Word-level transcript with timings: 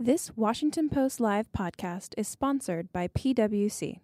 This 0.00 0.36
Washington 0.36 0.88
Post 0.88 1.20
Live 1.20 1.52
podcast 1.52 2.14
is 2.16 2.26
sponsored 2.26 2.92
by 2.92 3.06
PWC. 3.06 4.00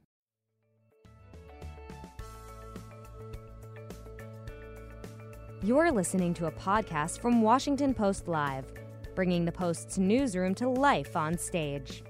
You're 5.65 5.91
listening 5.91 6.33
to 6.35 6.47
a 6.47 6.53
podcast 6.53 7.19
from 7.21 7.43
Washington 7.43 7.93
Post 7.93 8.29
Live, 8.29 8.67
bringing 9.17 9.45
the 9.45 9.51
Post's 9.51 9.99
newsroom 9.99 10.55
to 10.55 10.69
life 10.69 11.17
on 11.17 11.37
stage. 11.37 12.05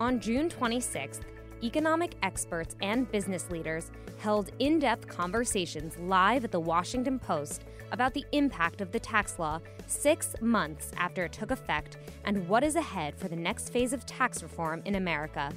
On 0.00 0.18
June 0.18 0.48
26th, 0.48 1.20
economic 1.62 2.16
experts 2.24 2.74
and 2.82 3.08
business 3.12 3.48
leaders 3.48 3.92
held 4.18 4.50
in 4.58 4.80
depth 4.80 5.06
conversations 5.06 5.96
live 5.98 6.42
at 6.42 6.50
the 6.50 6.58
Washington 6.58 7.20
Post 7.20 7.62
about 7.92 8.12
the 8.14 8.24
impact 8.32 8.80
of 8.80 8.90
the 8.90 8.98
tax 8.98 9.38
law 9.38 9.60
six 9.86 10.34
months 10.40 10.90
after 10.96 11.24
it 11.24 11.32
took 11.32 11.50
effect 11.52 11.98
and 12.24 12.48
what 12.48 12.64
is 12.64 12.74
ahead 12.74 13.14
for 13.16 13.28
the 13.28 13.36
next 13.36 13.68
phase 13.70 13.92
of 13.92 14.04
tax 14.04 14.42
reform 14.42 14.82
in 14.84 14.96
America. 14.96 15.52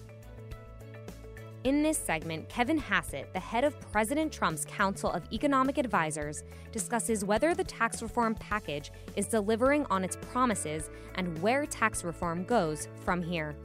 In 1.63 1.81
this 1.81 1.97
segment, 1.97 2.47
Kevin 2.47 2.77
Hassett, 2.77 3.33
the 3.33 3.39
head 3.39 3.63
of 3.63 3.79
President 3.91 4.31
Trump's 4.31 4.65
Council 4.65 5.09
of 5.09 5.23
Economic 5.33 5.79
Advisers, 5.79 6.43
discusses 6.71 7.25
whether 7.25 7.55
the 7.55 7.63
tax 7.63 8.03
reform 8.03 8.35
package 8.35 8.91
is 9.15 9.25
delivering 9.25 9.87
on 9.89 10.03
its 10.03 10.15
promises 10.31 10.91
and 11.15 11.41
where 11.41 11.65
tax 11.65 12.03
reform 12.03 12.43
goes 12.43 12.87
from 13.03 13.23
here. 13.23 13.55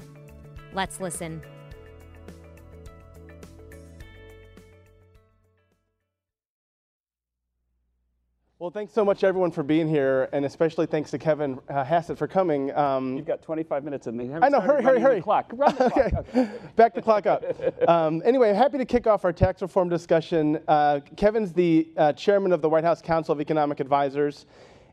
Let's 0.72 0.98
listen. 0.98 1.42
Well, 8.60 8.70
thanks 8.70 8.92
so 8.92 9.06
much, 9.06 9.24
everyone, 9.24 9.52
for 9.52 9.62
being 9.62 9.88
here, 9.88 10.28
and 10.34 10.44
especially 10.44 10.84
thanks 10.84 11.10
to 11.12 11.18
Kevin 11.18 11.58
uh, 11.70 11.82
Hassett 11.82 12.18
for 12.18 12.28
coming. 12.28 12.70
Um, 12.76 13.16
You've 13.16 13.24
got 13.24 13.40
25 13.40 13.84
minutes, 13.84 14.06
and 14.06 14.20
they 14.20 14.26
haven't 14.26 14.44
I 14.44 14.48
know. 14.50 14.60
Hurry, 14.60 14.82
hurry, 14.82 15.00
hurry. 15.00 15.14
The 15.20 15.22
clock. 15.22 15.50
Run 15.54 15.74
the 15.76 15.86
okay. 15.86 16.10
clock. 16.10 16.26
Okay. 16.28 16.50
Back 16.76 16.92
the 16.92 17.00
clock 17.00 17.24
up. 17.24 17.42
Um, 17.88 18.20
anyway, 18.22 18.52
happy 18.52 18.76
to 18.76 18.84
kick 18.84 19.06
off 19.06 19.24
our 19.24 19.32
tax 19.32 19.62
reform 19.62 19.88
discussion. 19.88 20.60
Uh, 20.68 21.00
Kevin's 21.16 21.54
the 21.54 21.88
uh, 21.96 22.12
chairman 22.12 22.52
of 22.52 22.60
the 22.60 22.68
White 22.68 22.84
House 22.84 23.00
Council 23.00 23.32
of 23.32 23.40
Economic 23.40 23.80
Advisors. 23.80 24.44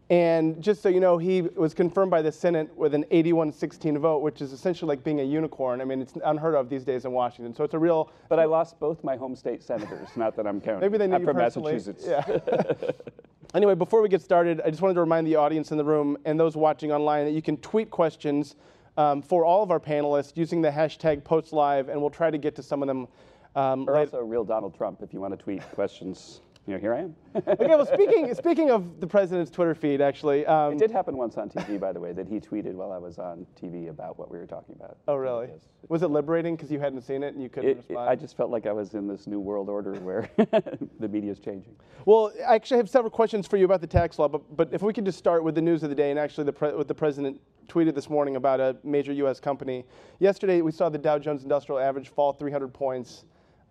And 0.10 0.62
just 0.64 0.82
so 0.82 0.88
you 0.88 1.02
know, 1.02 1.18
he 1.18 1.42
was 1.42 1.74
confirmed 1.74 2.12
by 2.12 2.22
the 2.22 2.32
Senate 2.32 2.74
with 2.78 2.94
an 2.94 3.04
81 3.12 3.52
16 3.52 3.98
vote, 4.00 4.20
which 4.20 4.42
is 4.42 4.54
essentially 4.54 4.88
like 4.88 5.04
being 5.04 5.20
a 5.20 5.24
unicorn. 5.24 5.82
I 5.82 5.86
mean, 5.86 6.02
it's 6.02 6.14
unheard 6.24 6.56
of 6.56 6.70
these 6.70 6.86
days 6.86 7.04
in 7.04 7.12
Washington. 7.12 7.54
So 7.54 7.66
it's 7.66 7.74
a 7.74 7.80
real. 7.80 8.10
But 8.30 8.40
I 8.40 8.46
lost 8.46 8.80
both 8.80 9.04
my 9.04 9.18
home 9.18 9.36
state 9.36 9.62
senators. 9.62 10.08
Not 10.16 10.38
that 10.38 10.48
I'm 10.48 10.62
counting. 10.62 10.80
Maybe 10.80 10.98
they 10.98 11.08
knew 11.08 11.16
I'm 11.16 11.22
you 11.22 11.28
from 11.28 11.36
personally. 11.36 11.74
Massachusetts. 11.74 12.06
Yeah. 12.08 12.92
anyway, 13.54 13.76
before 13.76 14.02
we 14.02 14.08
get 14.08 14.22
started, 14.22 14.62
I 14.66 14.70
just 14.70 14.82
wanted 14.82 14.94
to 14.94 15.02
remind 15.02 15.28
the 15.28 15.36
audience 15.36 15.72
in 15.72 15.78
the 15.78 15.84
room 15.84 16.18
and 16.24 16.40
those 16.40 16.56
watching 16.56 16.94
online 16.94 17.26
that 17.26 17.34
you 17.34 17.42
can 17.42 17.58
tweet 17.58 17.92
questions 17.92 18.56
um, 18.96 19.22
for 19.22 19.44
all 19.44 19.62
of 19.62 19.72
our 19.72 19.80
panelists 19.80 20.38
using 20.38 20.62
the 20.62 20.72
hashtag 20.72 21.24
PostLive, 21.24 21.90
and 21.90 22.00
we'll 22.00 22.10
try 22.10 22.32
to 22.32 22.38
get 22.38 22.56
to 22.56 22.64
some 22.64 22.82
of 22.82 22.88
them. 22.88 23.08
Um, 23.56 23.90
Or 23.90 23.98
also 23.98 24.22
real 24.22 24.46
Donald 24.46 24.78
Trump, 24.78 25.02
if 25.02 25.14
you 25.14 25.20
want 25.20 25.38
to 25.38 25.44
tweet 25.44 25.64
questions. 25.72 26.42
You 26.68 26.74
know, 26.74 26.80
here 26.80 26.94
I 26.94 27.00
am. 27.00 27.16
okay, 27.48 27.66
well, 27.66 27.86
speaking 27.86 28.34
speaking 28.36 28.72
of 28.72 29.00
the 29.00 29.08
president's 29.08 29.50
Twitter 29.50 29.74
feed, 29.74 30.02
actually. 30.02 30.46
Um, 30.46 30.74
It 30.74 30.80
did 30.80 30.92
happen 30.92 31.16
once 31.16 31.38
on 31.38 31.50
TV, 31.50 31.80
by 31.80 31.94
the 31.94 32.00
way, 32.02 32.12
that 32.12 32.28
he 32.28 32.42
tweeted 32.42 32.74
while 32.74 32.92
I 32.92 32.98
was 32.98 33.20
on 33.20 33.48
TV 33.58 33.90
about 33.90 34.20
what 34.20 34.30
we 34.30 34.38
were 34.38 34.46
talking 34.46 34.76
about. 34.76 34.98
oh, 35.08 35.16
really? 35.16 35.48
Yes. 35.48 35.62
Was 35.88 36.04
it 36.04 36.10
liberating 36.10 36.58
because 36.58 36.70
you 36.70 36.78
hadn't 36.80 37.04
seen 37.04 37.24
it 37.24 37.34
and 37.34 37.42
you 37.42 37.48
couldn't 37.48 37.70
It, 37.70 37.72
it- 37.72 37.78
respond? 37.78 38.10
I 38.10 38.16
just 38.16 38.36
felt 38.36 38.52
like 38.52 38.66
I 38.66 38.74
was 38.74 38.96
in 38.96 39.08
this 39.08 39.28
new 39.28 39.40
world 39.40 39.70
order 39.70 39.94
where 40.02 40.30
the 40.38 41.08
media 41.08 41.32
is 41.32 41.40
changing. 41.40 41.74
Well, 42.06 42.34
I 42.46 42.56
actually 42.56 42.78
have 42.78 42.90
several 42.90 43.12
questions 43.12 43.48
for 43.48 43.56
you 43.56 43.64
about 43.64 43.80
the 43.80 43.88
tax 43.88 44.20
law, 44.20 44.28
but, 44.28 44.42
but 44.58 44.68
if 44.74 44.82
we 44.82 44.92
could 44.92 45.06
just 45.06 45.18
start 45.18 45.46
with 45.46 45.56
the 45.56 45.62
news 45.62 45.84
of 45.84 45.90
the 45.90 45.96
day 45.96 46.10
and 46.12 46.20
actually 46.20 46.44
the 46.44 46.54
pre- 46.54 46.74
what 46.76 46.90
the 46.90 46.96
president 46.96 47.40
tweeted 47.70 47.96
this 47.96 48.10
morning 48.10 48.36
about 48.36 48.60
a 48.60 48.76
major 48.84 49.14
U.S. 49.14 49.40
company. 49.40 49.86
Yesterday, 50.20 50.62
we 50.62 50.72
saw 50.74 50.90
the 50.90 50.98
Dow 50.98 51.18
Jones 51.18 51.44
Industrial 51.44 51.80
Average 51.80 52.10
fall 52.10 52.34
300 52.34 52.74
points. 52.74 53.24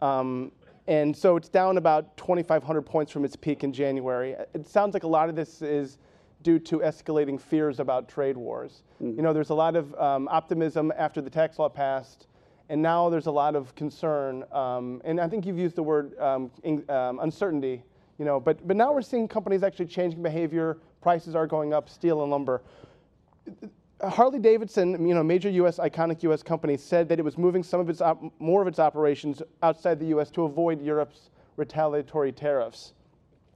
Um, 0.03 0.53
and 0.89 1.17
so 1.17 1.37
it's 1.37 1.49
down 1.49 1.79
about 1.79 2.17
2,500 2.17 2.83
points 2.83 3.11
from 3.11 3.25
its 3.25 3.35
peak 3.35 3.65
in 3.65 3.73
January. 3.73 4.37
It 4.55 4.67
sounds 4.67 4.95
like 4.95 5.03
a 5.03 5.09
lot 5.09 5.29
of 5.29 5.35
this 5.35 5.63
is 5.63 5.99
due 6.43 6.59
to 6.61 6.79
escalating 6.79 7.41
fears 7.41 7.81
about 7.81 8.09
trade 8.09 8.37
wars. 8.37 8.83
You 9.01 9.23
know, 9.23 9.33
there's 9.33 9.51
a 9.51 9.55
lot 9.55 9.75
of 9.75 9.93
um, 9.97 10.29
optimism 10.29 10.93
after 10.97 11.21
the 11.21 11.31
tax 11.31 11.59
law 11.59 11.69
passed, 11.69 12.29
and 12.69 12.81
now 12.81 13.09
there's 13.09 13.27
a 13.27 13.33
lot 13.33 13.57
of 13.57 13.75
concern. 13.75 14.45
Um, 14.53 15.03
and 15.05 15.21
I 15.21 15.29
think 15.29 15.45
you've 15.45 15.59
used 15.59 15.77
the 15.77 15.83
word 15.83 16.17
um, 16.21 16.51
in, 16.63 16.89
um, 16.89 17.19
uncertainty. 17.21 17.83
You 18.19 18.25
know, 18.25 18.41
but 18.41 18.67
but 18.67 18.77
now 18.77 18.93
we're 18.93 19.03
seeing 19.03 19.29
companies 19.29 19.63
actually 19.63 19.87
changing 19.87 20.23
behavior. 20.23 20.79
Prices 21.03 21.35
are 21.35 21.47
going 21.47 21.75
up, 21.75 21.89
steel 21.89 22.23
and 22.23 22.31
lumber. 22.31 22.63
Harley 24.03 24.39
Davidson, 24.39 25.07
you 25.07 25.15
know, 25.15 25.23
major 25.23 25.49
U.S. 25.49 25.79
iconic 25.79 26.23
U.S. 26.25 26.43
company, 26.43 26.77
said 26.77 27.09
that 27.09 27.19
it 27.19 27.25
was 27.25 27.39
moving 27.39 27.63
some 27.63 27.81
of 27.81 27.89
its 27.89 28.03
more 28.39 28.61
of 28.61 28.69
its 28.69 28.79
operations 28.79 29.43
outside 29.63 29.99
the 29.99 30.07
U.S. 30.07 30.31
to 30.33 30.43
avoid 30.43 30.83
Europe's 30.83 31.31
retaliatory 31.57 32.33
tariffs, 32.33 32.93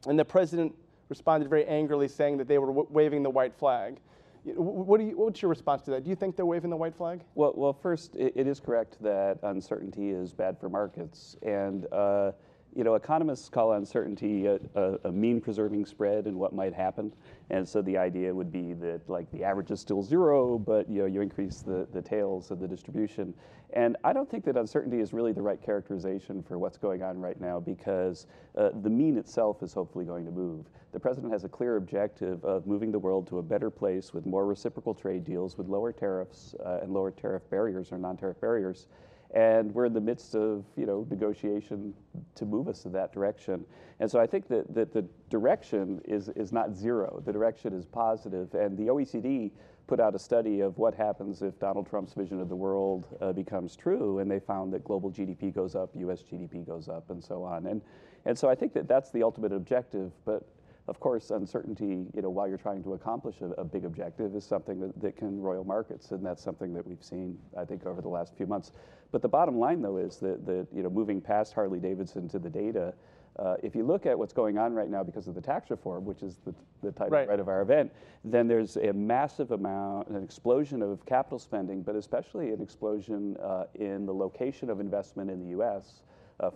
and 0.06 0.18
the 0.18 0.24
president 0.24 0.74
responded 1.10 1.50
very 1.50 1.66
angrily, 1.66 2.08
saying 2.08 2.38
that 2.38 2.48
they 2.48 2.58
were 2.58 2.72
waving 2.72 3.22
the 3.22 3.30
white 3.30 3.54
flag. 3.54 3.98
What 4.44 4.98
do 4.98 5.04
you, 5.04 5.18
what's 5.18 5.42
your 5.42 5.50
response 5.50 5.82
to 5.82 5.90
that? 5.90 6.04
Do 6.04 6.08
you 6.08 6.16
think 6.16 6.34
they're 6.34 6.46
waving 6.46 6.70
the 6.70 6.76
white 6.76 6.96
flag? 6.96 7.20
Well, 7.34 7.52
well, 7.54 7.74
first, 7.74 8.16
it, 8.16 8.32
it 8.34 8.46
is 8.46 8.58
correct 8.58 8.96
that 9.02 9.38
uncertainty 9.42 10.10
is 10.10 10.32
bad 10.32 10.58
for 10.58 10.70
markets, 10.70 11.36
and 11.42 11.86
uh, 11.92 12.32
you 12.74 12.84
know, 12.84 12.94
economists 12.94 13.48
call 13.48 13.72
uncertainty 13.72 14.46
a, 14.46 14.58
a, 14.74 14.98
a 15.04 15.12
mean-preserving 15.12 15.86
spread 15.86 16.26
in 16.26 16.38
what 16.38 16.54
might 16.54 16.72
happen, 16.72 17.12
and 17.50 17.68
so 17.68 17.82
the 17.82 17.96
idea 17.96 18.34
would 18.34 18.52
be 18.52 18.74
that 18.74 19.00
like 19.08 19.30
the 19.32 19.42
average 19.42 19.70
is 19.70 19.80
still 19.80 20.02
zero, 20.02 20.58
but 20.58 20.88
you 20.88 21.00
know, 21.00 21.06
you 21.06 21.20
increase 21.20 21.60
the, 21.60 21.86
the 21.92 22.02
tails 22.02 22.50
of 22.50 22.60
the 22.60 22.68
distribution, 22.68 23.34
and 23.72 23.96
I 24.04 24.12
don't 24.12 24.28
think 24.28 24.44
that 24.44 24.56
uncertainty 24.56 25.00
is 25.00 25.12
really 25.12 25.32
the 25.32 25.42
right 25.42 25.60
characterization 25.60 26.42
for 26.42 26.58
what's 26.58 26.78
going 26.78 27.02
on 27.02 27.18
right 27.20 27.40
now 27.40 27.60
because 27.60 28.26
uh, 28.56 28.70
the 28.82 28.90
mean 28.90 29.16
itself 29.16 29.62
is 29.62 29.72
hopefully 29.72 30.04
going 30.04 30.24
to 30.24 30.32
move. 30.32 30.66
The 30.92 30.98
president 30.98 31.32
has 31.32 31.44
a 31.44 31.48
clear 31.48 31.76
objective 31.76 32.44
of 32.44 32.66
moving 32.66 32.90
the 32.90 32.98
world 32.98 33.28
to 33.28 33.38
a 33.38 33.42
better 33.42 33.70
place 33.70 34.12
with 34.12 34.26
more 34.26 34.44
reciprocal 34.44 34.92
trade 34.92 35.24
deals, 35.24 35.56
with 35.56 35.68
lower 35.68 35.92
tariffs 35.92 36.54
uh, 36.64 36.80
and 36.82 36.92
lower 36.92 37.12
tariff 37.12 37.48
barriers 37.48 37.92
or 37.92 37.98
non-tariff 37.98 38.40
barriers. 38.40 38.88
And 39.32 39.72
we're 39.72 39.84
in 39.84 39.92
the 39.92 40.00
midst 40.00 40.34
of, 40.34 40.64
you 40.76 40.86
know, 40.86 41.06
negotiation 41.08 41.94
to 42.34 42.44
move 42.44 42.66
us 42.66 42.84
in 42.84 42.92
that 42.92 43.12
direction. 43.12 43.64
And 44.00 44.10
so 44.10 44.18
I 44.18 44.26
think 44.26 44.48
that, 44.48 44.74
that 44.74 44.92
the 44.92 45.06
direction 45.28 46.00
is, 46.04 46.28
is 46.30 46.52
not 46.52 46.74
zero. 46.74 47.22
The 47.24 47.32
direction 47.32 47.72
is 47.72 47.84
positive. 47.84 48.52
And 48.54 48.76
the 48.76 48.88
OECD 48.88 49.52
put 49.86 50.00
out 50.00 50.14
a 50.14 50.18
study 50.18 50.60
of 50.60 50.78
what 50.78 50.94
happens 50.94 51.42
if 51.42 51.58
Donald 51.60 51.88
Trump's 51.88 52.12
vision 52.14 52.40
of 52.40 52.48
the 52.48 52.56
world 52.56 53.06
uh, 53.20 53.32
becomes 53.32 53.76
true. 53.76 54.18
And 54.18 54.28
they 54.30 54.40
found 54.40 54.72
that 54.72 54.84
global 54.84 55.12
GDP 55.12 55.54
goes 55.54 55.76
up, 55.76 55.90
US 55.94 56.22
GDP 56.22 56.66
goes 56.66 56.88
up, 56.88 57.10
and 57.10 57.22
so 57.22 57.44
on. 57.44 57.66
And, 57.66 57.82
and 58.24 58.36
so 58.36 58.48
I 58.48 58.54
think 58.56 58.72
that 58.72 58.88
that's 58.88 59.10
the 59.10 59.22
ultimate 59.22 59.52
objective. 59.52 60.10
But 60.24 60.44
of 60.88 60.98
course, 61.00 61.30
uncertainty, 61.30 62.06
you 62.14 62.22
know, 62.22 62.30
while 62.30 62.48
you're 62.48 62.58
trying 62.58 62.82
to 62.82 62.94
accomplish 62.94 63.36
a, 63.42 63.50
a 63.60 63.64
big 63.64 63.84
objective 63.84 64.34
is 64.34 64.44
something 64.44 64.80
that, 64.80 65.00
that 65.00 65.16
can 65.16 65.40
roil 65.40 65.64
markets, 65.64 66.10
and 66.10 66.24
that's 66.24 66.42
something 66.42 66.72
that 66.74 66.86
we've 66.86 67.02
seen, 67.02 67.38
I 67.56 67.64
think, 67.64 67.86
over 67.86 68.00
the 68.00 68.08
last 68.08 68.34
few 68.36 68.46
months. 68.46 68.72
But 69.12 69.22
the 69.22 69.28
bottom 69.28 69.58
line, 69.58 69.82
though, 69.82 69.98
is 69.98 70.16
that, 70.18 70.46
that 70.46 70.66
you 70.74 70.82
know, 70.82 70.90
moving 70.90 71.20
past 71.20 71.52
Harley 71.52 71.80
Davidson 71.80 72.28
to 72.30 72.38
the 72.38 72.50
data, 72.50 72.94
uh, 73.38 73.54
if 73.62 73.74
you 73.74 73.84
look 73.84 74.06
at 74.06 74.18
what's 74.18 74.32
going 74.32 74.58
on 74.58 74.74
right 74.74 74.90
now 74.90 75.02
because 75.02 75.28
of 75.28 75.34
the 75.34 75.40
tax 75.40 75.70
reform, 75.70 76.04
which 76.04 76.22
is 76.22 76.36
the, 76.44 76.54
the 76.82 76.92
title 76.92 77.10
Right. 77.10 77.28
right 77.28 77.40
of 77.40 77.48
our 77.48 77.62
event, 77.62 77.92
then 78.24 78.48
there's 78.48 78.76
a 78.76 78.92
massive 78.92 79.52
amount, 79.52 80.08
an 80.08 80.22
explosion 80.22 80.82
of 80.82 81.04
capital 81.06 81.38
spending, 81.38 81.82
but 81.82 81.94
especially 81.94 82.50
an 82.50 82.60
explosion 82.60 83.36
uh, 83.42 83.64
in 83.74 84.04
the 84.06 84.12
location 84.12 84.68
of 84.68 84.80
investment 84.80 85.30
in 85.30 85.40
the 85.40 85.50
U.S. 85.50 86.02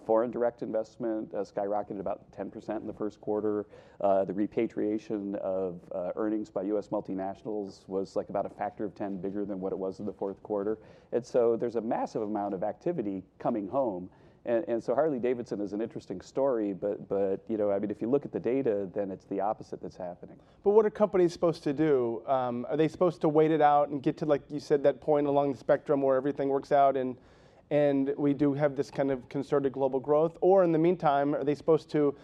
Foreign 0.06 0.31
direct 0.31 0.62
investment 0.62 1.34
uh, 1.34 1.39
skyrocketed 1.39 2.00
about 2.00 2.21
10% 2.33 2.81
in 2.81 2.87
the 2.87 2.93
first 2.93 3.21
quarter. 3.21 3.67
Uh, 4.00 4.25
the 4.25 4.33
repatriation 4.33 5.34
of 5.37 5.81
uh, 5.95 6.12
earnings 6.17 6.49
by 6.49 6.62
U.S. 6.62 6.89
multinationals 6.89 7.87
was 7.87 8.17
like 8.17 8.31
about 8.31 8.47
a 8.47 8.49
factor 8.49 8.84
of 8.84 8.95
10 8.95 9.19
bigger 9.19 9.45
than 9.45 9.60
what 9.60 9.72
it 9.72 9.78
was 9.78 10.01
in 10.01 10.07
the 10.07 10.13
fourth 10.13 10.42
quarter. 10.42 10.78
And 11.13 11.25
so 11.25 11.57
there's 11.57 11.77
a 11.77 11.81
massive 11.81 12.22
amount 12.22 12.54
of 12.54 12.63
activity 12.63 13.22
coming 13.39 13.69
home. 13.69 14.09
And, 14.47 14.65
and 14.69 14.83
so 14.83 14.95
Harley 14.95 15.19
Davidson 15.19 15.60
is 15.60 15.72
an 15.72 15.81
interesting 15.81 16.21
story, 16.21 16.75
but, 16.75 17.09
but 17.09 17.42
you 17.48 17.57
know, 17.57 17.71
I 17.71 17.78
mean, 17.78 17.91
if 17.91 18.03
you 18.03 18.10
look 18.10 18.25
at 18.25 18.33
the 18.33 18.41
data, 18.41 18.89
then 18.95 19.10
it's 19.10 19.25
the 19.27 19.41
opposite 19.41 19.80
that's 19.80 19.97
happening. 19.97 20.37
But 20.63 20.71
what 20.71 20.84
are 20.84 20.91
companies 20.91 21.33
supposed 21.33 21.63
to 21.65 21.72
do? 21.72 22.22
Um, 22.27 22.66
are 22.69 22.77
they 22.77 22.89
supposed 22.89 23.21
to 23.22 23.28
wait 23.28 23.51
it 23.51 23.63
out 23.63 23.89
and 23.89 24.03
get 24.03 24.19
to, 24.19 24.27
like 24.27 24.42
you 24.51 24.60
said, 24.60 24.83
that 24.83 25.01
point 25.01 25.27
along 25.27 25.53
the 25.53 25.59
spectrum 25.59 26.03
where 26.03 26.16
everything 26.16 26.48
works 26.48 26.72
out 26.72 26.97
and 26.97 27.16
and 27.74 28.15
we 28.16 28.32
do 28.34 28.54
have 28.54 28.76
this 28.76 28.88
kind 28.88 29.10
of 29.10 29.28
concerted 29.28 29.72
global 29.72 29.98
growth? 29.98 30.36
Or 30.41 30.62
in 30.62 30.71
the 30.71 30.78
meantime, 30.78 31.34
are 31.34 31.42
they 31.42 31.56
supposed 31.56 31.91
to 31.91 32.15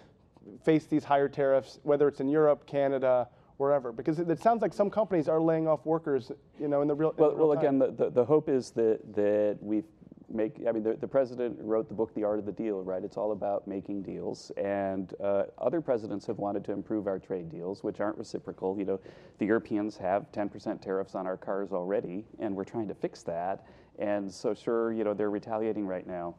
face 0.65 0.87
these 0.87 1.03
higher 1.03 1.29
tariffs, 1.29 1.81
whether 1.83 2.07
it's 2.07 2.21
in 2.21 2.29
Europe, 2.29 2.67
Canada, 2.67 3.29
wherever? 3.57 3.91
Because 3.91 4.21
it, 4.21 4.31
it 4.31 4.41
sounds 4.41 4.63
like 4.63 4.73
some 4.73 4.91
companies 4.91 5.29
are 5.29 5.41
laying 5.41 5.67
off 5.67 5.85
workers, 5.85 6.31
you 6.61 6.69
know, 6.69 6.83
in 6.83 6.89
the 6.89 6.95
real. 6.95 7.11
in 7.11 7.17
Well, 7.17 7.31
the 7.31 7.37
real 7.37 7.49
well 7.49 7.59
again, 7.59 7.79
the, 7.81 7.91
the, 7.91 8.11
the 8.11 8.25
hope 8.25 8.49
is 8.49 8.71
that, 8.73 9.01
that 9.15 9.59
we 9.61 9.83
make. 10.31 10.57
I 10.69 10.73
mean, 10.73 10.83
the, 10.83 10.95
the 10.95 11.09
president 11.09 11.57
wrote 11.61 11.89
the 11.89 11.95
book, 11.95 12.15
The 12.15 12.25
Art 12.25 12.39
of 12.39 12.47
the 12.47 12.53
Deal, 12.53 12.83
right? 12.83 13.03
It's 13.03 13.17
all 13.17 13.33
about 13.33 13.67
making 13.67 14.03
deals, 14.03 14.51
and 14.57 15.13
uh, 15.23 15.45
other 15.59 15.81
presidents 15.81 16.27
have 16.27 16.39
wanted 16.39 16.65
to 16.65 16.73
improve 16.73 17.07
our 17.07 17.19
trade 17.19 17.51
deals, 17.51 17.83
which 17.83 18.01
aren't 18.01 18.19
reciprocal. 18.19 18.79
You 18.79 18.85
know, 18.85 19.01
the 19.39 19.47
Europeans 19.47 19.97
have 19.97 20.31
10% 20.33 20.81
tariffs 20.81 21.15
on 21.15 21.27
our 21.27 21.37
cars 21.37 21.73
already, 21.73 22.25
and 22.39 22.55
we're 22.55 22.65
trying 22.65 22.89
to 22.89 22.95
fix 22.95 23.23
that. 23.25 23.67
And 23.99 24.33
so, 24.33 24.55
sure, 24.55 24.93
you 24.93 25.05
know, 25.05 25.15
they're 25.15 25.31
retaliating 25.31 25.87
right 25.87 26.07
now 26.07 26.35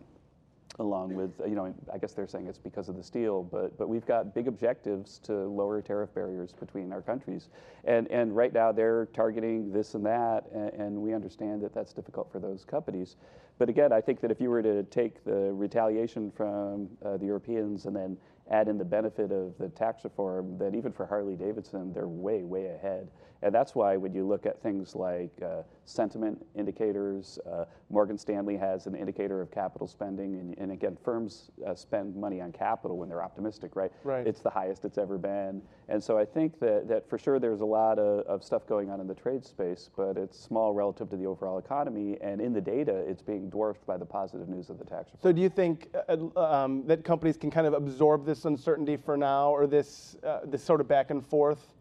along 0.79 1.13
with, 1.13 1.31
you 1.47 1.55
know, 1.55 1.73
I 1.93 1.97
guess 1.97 2.13
they're 2.13 2.27
saying 2.27 2.47
it's 2.47 2.57
because 2.57 2.89
of 2.89 2.95
the 2.95 3.03
steel, 3.03 3.43
but, 3.43 3.77
but 3.77 3.89
we've 3.89 4.05
got 4.05 4.33
big 4.33 4.47
objectives 4.47 5.19
to 5.19 5.33
lower 5.33 5.81
tariff 5.81 6.13
barriers 6.13 6.53
between 6.53 6.91
our 6.91 7.01
countries. 7.01 7.49
And, 7.83 8.07
and 8.09 8.35
right 8.35 8.53
now 8.53 8.71
they're 8.71 9.07
targeting 9.07 9.71
this 9.71 9.95
and 9.95 10.05
that, 10.05 10.45
and, 10.53 10.69
and 10.73 10.97
we 11.01 11.13
understand 11.13 11.61
that 11.63 11.73
that's 11.73 11.93
difficult 11.93 12.31
for 12.31 12.39
those 12.39 12.63
companies. 12.63 13.17
But 13.59 13.69
again, 13.69 13.91
I 13.91 14.01
think 14.01 14.21
that 14.21 14.31
if 14.31 14.41
you 14.41 14.49
were 14.49 14.63
to 14.63 14.83
take 14.83 15.23
the 15.23 15.51
retaliation 15.53 16.31
from 16.31 16.89
uh, 17.05 17.17
the 17.17 17.25
Europeans 17.25 17.85
and 17.85 17.95
then 17.95 18.17
add 18.49 18.67
in 18.67 18.77
the 18.77 18.85
benefit 18.85 19.31
of 19.31 19.57
the 19.59 19.69
tax 19.69 20.03
reform, 20.03 20.57
then 20.57 20.73
even 20.73 20.91
for 20.91 21.05
Harley 21.05 21.35
Davidson, 21.35 21.93
they're 21.93 22.07
way, 22.07 22.43
way 22.43 22.67
ahead. 22.67 23.07
And 23.43 23.53
that's 23.53 23.73
why 23.73 23.97
when 23.97 24.13
you 24.13 24.27
look 24.27 24.45
at 24.45 24.61
things 24.61 24.95
like 24.95 25.31
uh, 25.43 25.63
sentiment 25.85 26.45
indicators, 26.55 27.39
uh, 27.51 27.65
Morgan 27.89 28.17
Stanley 28.17 28.55
has 28.57 28.85
an 28.85 28.95
indicator 28.95 29.41
of 29.41 29.51
capital 29.51 29.87
spending. 29.87 30.35
And, 30.35 30.57
and 30.57 30.71
again, 30.71 30.97
firms 31.03 31.49
uh, 31.65 31.73
spend 31.73 32.15
money 32.15 32.39
on 32.39 32.51
capital 32.51 32.97
when 32.97 33.09
they're 33.09 33.23
optimistic, 33.23 33.75
right? 33.75 33.91
Right. 34.03 34.27
It's 34.27 34.41
the 34.41 34.49
highest 34.49 34.85
it's 34.85 34.97
ever 34.97 35.17
been. 35.17 35.61
And 35.89 36.03
so 36.03 36.17
I 36.17 36.25
think 36.25 36.59
that, 36.59 36.87
that 36.87 37.09
for 37.09 37.17
sure 37.17 37.39
there's 37.39 37.61
a 37.61 37.65
lot 37.65 37.99
of, 37.99 38.25
of 38.27 38.43
stuff 38.43 38.67
going 38.67 38.89
on 38.89 38.99
in 39.01 39.07
the 39.07 39.15
trade 39.15 39.43
space, 39.43 39.89
but 39.95 40.17
it's 40.17 40.39
small 40.39 40.73
relative 40.73 41.09
to 41.09 41.17
the 41.17 41.25
overall 41.25 41.57
economy. 41.57 42.17
And 42.21 42.39
in 42.39 42.53
the 42.53 42.61
data, 42.61 42.95
it's 42.95 43.21
being 43.21 43.49
dwarfed 43.49 43.85
by 43.85 43.97
the 43.97 44.05
positive 44.05 44.47
news 44.49 44.69
of 44.69 44.77
the 44.77 44.85
tax 44.85 45.11
reform. 45.13 45.19
So 45.23 45.31
do 45.31 45.41
you 45.41 45.49
think 45.49 45.93
uh, 46.07 46.39
um, 46.39 46.85
that 46.85 47.03
companies 47.03 47.37
can 47.37 47.49
kind 47.49 47.67
of 47.67 47.73
absorb 47.73 48.25
this 48.25 48.45
uncertainty 48.45 48.97
for 48.97 49.17
now, 49.17 49.49
or 49.49 49.67
this 49.67 50.15
uh, 50.23 50.39
this 50.45 50.63
sort 50.63 50.81
of 50.81 50.87
back 50.87 51.11
and 51.11 51.25
forth, 51.25 51.73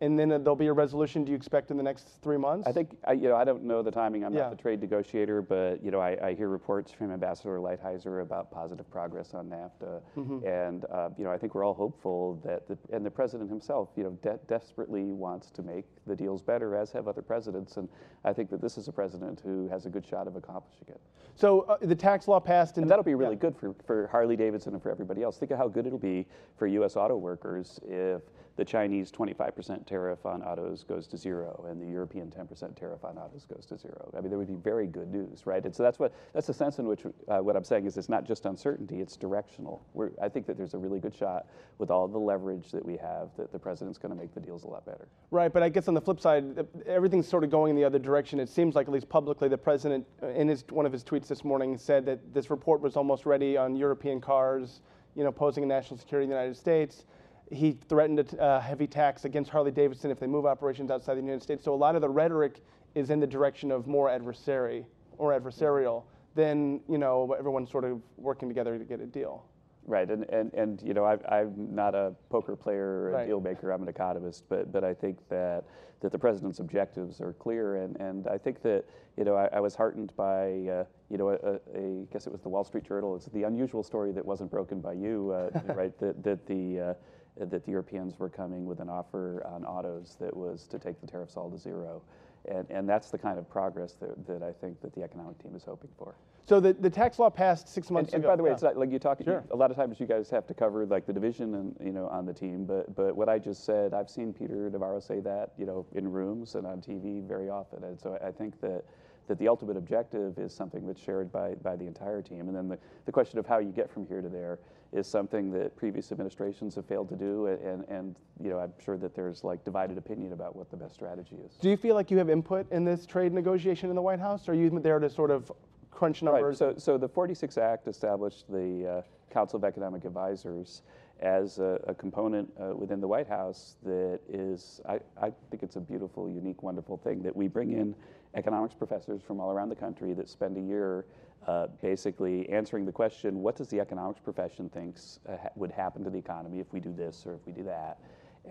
and 0.00 0.18
then 0.18 0.28
there'll 0.28 0.54
be 0.56 0.66
a 0.66 0.72
resolution? 0.72 1.24
Do 1.24 1.30
you 1.32 1.36
expect 1.36 1.70
in 1.70 1.76
the 1.76 1.82
next 1.82 2.08
three 2.22 2.36
months? 2.36 2.66
I 2.66 2.72
think 2.72 2.96
I, 3.04 3.12
you 3.12 3.28
know 3.28 3.36
I 3.36 3.44
don't 3.44 3.64
know 3.64 3.82
the 3.82 3.90
timing. 3.90 4.24
I'm 4.24 4.34
Yeah. 4.34 4.42
not 4.42 4.50
the 4.50 4.56
trade 4.62 4.80
negotiator, 4.80 5.40
but 5.42 5.82
you 5.82 5.90
know 5.90 6.00
I, 6.00 6.16
I 6.28 6.34
hear 6.34 6.48
reports 6.48 6.92
from 6.92 7.10
Ambassador 7.10 7.58
Lighthizer 7.58 8.22
about 8.22 8.50
positive 8.50 8.90
progress 8.90 9.32
on 9.34 9.46
NAFTA, 9.48 10.00
Mm-hmm. 10.16 10.46
and 10.46 10.84
uh, 10.90 11.10
you 11.16 11.24
know 11.24 11.30
I 11.30 11.38
think 11.38 11.54
we're 11.54 11.64
all 11.64 11.74
hopeful 11.74 12.40
that 12.44 12.66
the, 12.68 12.76
and 12.94 13.04
the 13.04 13.10
president 13.10 13.48
himself 13.48 13.88
you 13.96 14.04
know 14.04 14.10
de- 14.22 14.38
desperately 14.48 15.04
wants 15.12 15.50
to 15.52 15.62
make 15.62 15.86
the 16.06 16.14
deals 16.16 16.42
better, 16.42 16.76
as 16.76 16.92
have 16.92 17.08
other 17.08 17.22
presidents, 17.22 17.76
and 17.78 17.88
I 18.24 18.32
think 18.32 18.50
that 18.50 18.60
this 18.60 18.76
is 18.78 18.88
a 18.88 18.92
president 18.92 19.40
who 19.44 19.68
has 19.68 19.86
a 19.86 19.90
good 19.90 20.04
shot 20.06 20.26
of 20.26 20.36
accomplishing 20.36 20.88
it. 20.88 21.00
So 21.34 21.60
uh, 21.62 21.76
the 21.82 21.94
tax 21.94 22.28
law 22.28 22.40
passed, 22.40 22.76
in 22.78 22.84
And 22.84 22.90
that'll 22.90 23.04
be 23.04 23.14
really 23.14 23.36
good 23.36 23.54
for, 23.56 23.74
for 23.86 24.06
Harley 24.06 24.36
Davidson 24.36 24.72
and 24.72 24.82
for 24.82 24.90
everybody 24.90 25.22
else. 25.22 25.36
Think 25.36 25.50
of 25.50 25.58
how 25.58 25.68
good 25.68 25.86
it'll 25.86 25.98
be 25.98 26.26
for 26.56 26.66
U.S. 26.66 26.96
auto 26.96 27.16
workers 27.18 27.78
if 27.86 28.22
the 28.56 28.64
Chinese 28.64 29.12
25% 29.12 29.86
tariff 29.86 30.24
on 30.24 30.42
autos 30.42 30.82
goes 30.82 31.06
to 31.08 31.16
zero 31.16 31.66
and 31.68 31.80
the 31.80 31.86
European 31.86 32.30
10% 32.30 32.74
tariff 32.74 33.04
on 33.04 33.18
autos 33.18 33.44
goes 33.44 33.66
to 33.66 33.76
zero. 33.76 34.10
I 34.16 34.20
mean, 34.20 34.30
there 34.30 34.38
would 34.38 34.48
be 34.48 34.54
very 34.54 34.86
good 34.86 35.12
news, 35.12 35.46
right? 35.46 35.64
And 35.64 35.74
so 35.74 35.82
that's 35.82 35.98
what 35.98 36.14
that's 36.32 36.46
the 36.46 36.54
sense 36.54 36.78
in 36.78 36.86
which 36.86 37.04
uh, 37.04 37.38
what 37.38 37.54
I'm 37.54 37.64
saying 37.64 37.84
is 37.84 37.96
it's 37.96 38.08
not 38.08 38.24
just 38.24 38.46
uncertainty; 38.46 39.00
it's 39.00 39.16
directional. 39.16 39.84
We're, 39.92 40.10
I 40.22 40.28
think 40.28 40.46
that 40.46 40.56
there's 40.56 40.74
a 40.74 40.78
really 40.78 41.00
good 41.00 41.14
shot 41.14 41.46
with 41.78 41.90
all 41.90 42.08
the 42.08 42.18
leverage 42.18 42.70
that 42.72 42.84
we 42.84 42.96
have 42.96 43.28
that 43.36 43.52
the 43.52 43.58
president's 43.58 43.98
going 43.98 44.14
to 44.14 44.20
make 44.20 44.32
the 44.34 44.40
deals 44.40 44.64
a 44.64 44.68
lot 44.68 44.86
better. 44.86 45.08
Right, 45.30 45.52
but 45.52 45.62
I 45.62 45.68
guess 45.68 45.88
on 45.88 45.94
the 45.94 46.00
flip 46.00 46.20
side, 46.20 46.66
everything's 46.86 47.28
sort 47.28 47.44
of 47.44 47.50
going 47.50 47.70
in 47.70 47.76
the 47.76 47.84
other 47.84 47.98
direction. 47.98 48.40
It 48.40 48.48
seems 48.48 48.74
like, 48.74 48.86
at 48.86 48.92
least 48.92 49.08
publicly, 49.08 49.48
the 49.48 49.58
president, 49.58 50.06
uh, 50.22 50.28
in 50.28 50.48
his 50.48 50.64
one 50.70 50.86
of 50.86 50.92
his 50.92 51.04
tweets 51.04 51.26
this 51.26 51.44
morning, 51.44 51.76
said 51.76 52.06
that 52.06 52.32
this 52.32 52.48
report 52.48 52.80
was 52.80 52.96
almost 52.96 53.26
ready 53.26 53.56
on 53.56 53.76
European 53.76 54.20
cars, 54.20 54.80
you 55.14 55.24
know, 55.24 55.32
posing 55.32 55.64
a 55.64 55.66
national 55.66 55.98
security 55.98 56.24
in 56.24 56.30
the 56.30 56.36
United 56.36 56.56
States. 56.56 57.04
He 57.50 57.72
threatened 57.88 58.18
a 58.18 58.24
t- 58.24 58.38
uh, 58.38 58.60
heavy 58.60 58.86
tax 58.86 59.24
against 59.24 59.50
Harley 59.50 59.70
Davidson 59.70 60.10
if 60.10 60.18
they 60.18 60.26
move 60.26 60.46
operations 60.46 60.90
outside 60.90 61.14
the 61.14 61.20
United 61.20 61.42
States. 61.42 61.64
So 61.64 61.72
a 61.72 61.76
lot 61.76 61.94
of 61.94 62.00
the 62.02 62.08
rhetoric 62.08 62.60
is 62.94 63.10
in 63.10 63.20
the 63.20 63.26
direction 63.26 63.70
of 63.70 63.86
more 63.86 64.10
adversary 64.10 64.86
or 65.18 65.38
adversarial 65.38 66.02
than 66.34 66.80
you 66.88 66.98
know 66.98 67.34
everyone 67.38 67.66
sort 67.66 67.84
of 67.84 68.00
working 68.16 68.48
together 68.48 68.78
to 68.78 68.84
get 68.84 69.00
a 69.00 69.06
deal. 69.06 69.44
Right, 69.88 70.10
and, 70.10 70.24
and, 70.30 70.52
and 70.54 70.82
you 70.82 70.94
know, 70.94 71.04
I, 71.04 71.16
I'm 71.32 71.72
not 71.72 71.94
a 71.94 72.12
poker 72.28 72.56
player 72.56 72.84
or 72.84 73.08
a 73.10 73.12
Right. 73.12 73.26
deal 73.28 73.40
maker, 73.40 73.70
I'm 73.70 73.82
an 73.82 73.88
economist, 73.88 74.42
but, 74.48 74.72
but 74.72 74.82
I 74.82 74.92
think 74.92 75.18
that, 75.28 75.62
that 76.00 76.10
the 76.10 76.18
president's 76.18 76.58
objectives 76.58 77.20
are 77.20 77.34
clear, 77.34 77.76
and, 77.76 77.96
and 78.00 78.26
I 78.26 78.36
think 78.36 78.62
that, 78.62 78.84
you 79.16 79.22
know, 79.22 79.36
I, 79.36 79.46
I 79.52 79.60
was 79.60 79.76
heartened 79.76 80.12
by, 80.16 80.66
uh, 80.66 80.84
you 81.08 81.18
know, 81.18 81.28
a, 81.28 81.34
a, 81.34 81.52
a, 81.76 82.00
I 82.02 82.06
guess 82.12 82.26
it 82.26 82.32
was 82.32 82.40
the 82.42 82.48
Wall 82.48 82.64
Street 82.64 82.82
Journal, 82.82 83.14
it's 83.14 83.26
the 83.26 83.44
unusual 83.44 83.84
story 83.84 84.10
that 84.10 84.26
wasn't 84.26 84.50
broken 84.50 84.80
by 84.80 84.94
you, 84.94 85.30
uh, 85.30 85.60
right, 85.74 85.96
that, 86.00 86.20
that 86.24 86.44
the, 86.48 86.80
uh, 86.80 86.94
that 87.38 87.64
the 87.64 87.70
Europeans 87.70 88.18
were 88.18 88.28
coming 88.30 88.66
with 88.66 88.80
an 88.80 88.88
offer 88.88 89.44
on 89.46 89.64
autos 89.64 90.16
that 90.20 90.34
was 90.36 90.66
to 90.68 90.78
take 90.78 91.00
the 91.00 91.06
tariffs 91.06 91.36
all 91.36 91.50
to 91.50 91.58
zero. 91.58 92.02
And, 92.48 92.66
and 92.70 92.88
that's 92.88 93.10
the 93.10 93.18
kind 93.18 93.38
of 93.38 93.48
progress 93.50 93.94
that, 93.94 94.24
that 94.28 94.42
I 94.42 94.52
think 94.52 94.80
that 94.80 94.94
the 94.94 95.02
economic 95.02 95.42
team 95.42 95.54
is 95.56 95.64
hoping 95.64 95.90
for. 95.98 96.14
So 96.48 96.60
the, 96.60 96.74
the 96.74 96.88
tax 96.88 97.18
law 97.18 97.28
passed 97.28 97.68
six 97.68 97.88
And, 97.88 97.94
months 97.94 98.12
and 98.12 98.22
ago. 98.22 98.30
by 98.32 98.36
the 98.36 98.42
way, 98.44 98.50
Yeah. 98.50 98.54
it's 98.54 98.62
not 98.62 98.76
like 98.76 98.92
you 98.92 99.00
talk. 99.00 99.20
Sure. 99.24 99.42
A 99.50 99.56
lot 99.56 99.72
of 99.72 99.76
times, 99.76 99.98
you 99.98 100.06
guys 100.06 100.30
have 100.30 100.46
to 100.46 100.54
cover 100.54 100.86
like 100.86 101.04
the 101.06 101.12
division 101.12 101.54
and 101.56 101.76
you 101.84 101.92
know 101.92 102.06
on 102.06 102.24
the 102.24 102.32
team. 102.32 102.64
But 102.64 102.94
but 102.94 103.16
what 103.16 103.28
I 103.28 103.40
just 103.40 103.64
said, 103.64 103.92
I've 103.92 104.08
seen 104.08 104.32
Peter 104.32 104.70
Navarro 104.70 105.00
say 105.00 105.18
that 105.20 105.54
you 105.58 105.66
know 105.66 105.84
in 105.96 106.08
rooms 106.10 106.54
and 106.54 106.64
on 106.64 106.80
TV 106.80 107.20
very 107.26 107.50
often. 107.50 107.82
And 107.82 107.98
so 107.98 108.16
I 108.24 108.30
think 108.30 108.60
that 108.60 108.84
that 109.28 109.38
the 109.38 109.48
ultimate 109.48 109.76
objective 109.76 110.38
is 110.38 110.52
something 110.52 110.86
that's 110.86 111.00
shared 111.00 111.30
by 111.32 111.54
by 111.56 111.76
the 111.76 111.86
entire 111.86 112.22
team. 112.22 112.48
And 112.48 112.56
then 112.56 112.68
the, 112.68 112.78
the 113.04 113.12
question 113.12 113.38
of 113.38 113.46
how 113.46 113.58
you 113.58 113.70
get 113.70 113.90
from 113.90 114.06
here 114.06 114.20
to 114.20 114.28
there 114.28 114.58
is 114.92 115.06
something 115.06 115.50
that 115.52 115.76
previous 115.76 116.12
administrations 116.12 116.74
have 116.74 116.86
failed 116.86 117.08
to 117.08 117.16
do. 117.16 117.46
And 117.46 117.84
and, 117.88 118.16
you 118.42 118.50
know 118.50 118.58
I'm 118.58 118.72
sure 118.84 118.96
that 118.98 119.14
there's 119.14 119.44
like 119.44 119.64
divided 119.64 119.98
opinion 119.98 120.32
about 120.32 120.54
what 120.54 120.70
the 120.70 120.76
best 120.76 120.94
strategy 120.94 121.36
is. 121.44 121.56
Do 121.56 121.68
you 121.68 121.76
feel 121.76 121.94
like 121.94 122.10
you 122.10 122.18
have 122.18 122.30
input 122.30 122.70
in 122.70 122.84
this 122.84 123.06
trade 123.06 123.32
negotiation 123.32 123.90
in 123.90 123.96
the 123.96 124.02
White 124.02 124.20
House? 124.20 124.48
Or 124.48 124.52
are 124.52 124.54
you 124.54 124.70
there 124.80 124.98
to 124.98 125.10
sort 125.10 125.30
of 125.30 125.50
crunch 125.90 126.22
numbers? 126.22 126.60
Right. 126.60 126.74
So, 126.76 126.94
so 126.94 126.98
the 126.98 127.08
46 127.08 127.58
Act 127.58 127.88
established 127.88 128.44
the 128.50 128.98
uh, 128.98 129.02
Council 129.32 129.56
of 129.56 129.64
Economic 129.64 130.04
Advisors 130.04 130.82
as 131.20 131.58
a, 131.58 131.80
a 131.86 131.94
component 131.94 132.50
uh, 132.60 132.74
within 132.76 133.00
the 133.00 133.08
White 133.08 133.28
House 133.28 133.76
that 133.82 134.20
is, 134.28 134.80
I, 134.88 135.00
I 135.20 135.32
think 135.50 135.62
it's 135.62 135.76
a 135.76 135.80
beautiful, 135.80 136.28
unique, 136.28 136.62
wonderful 136.62 136.98
thing 136.98 137.22
that 137.22 137.34
we 137.34 137.48
bring 137.48 137.72
in 137.72 137.94
economics 138.36 138.74
professors 138.74 139.22
from 139.22 139.40
all 139.40 139.50
around 139.50 139.70
the 139.70 139.74
country 139.76 140.12
that 140.14 140.28
spend 140.28 140.56
a 140.56 140.60
year 140.60 141.06
uh, 141.46 141.66
basically 141.80 142.48
answering 142.48 142.84
the 142.84 142.92
question, 142.92 143.40
what 143.40 143.56
does 143.56 143.68
the 143.68 143.80
economics 143.80 144.20
profession 144.20 144.68
thinks 144.68 145.20
uh, 145.28 145.36
ha- 145.42 145.48
would 145.56 145.70
happen 145.70 146.04
to 146.04 146.10
the 146.10 146.18
economy 146.18 146.60
if 146.60 146.72
we 146.72 146.80
do 146.80 146.92
this 146.92 147.24
or 147.26 147.34
if 147.34 147.40
we 147.46 147.52
do 147.52 147.62
that? 147.64 147.98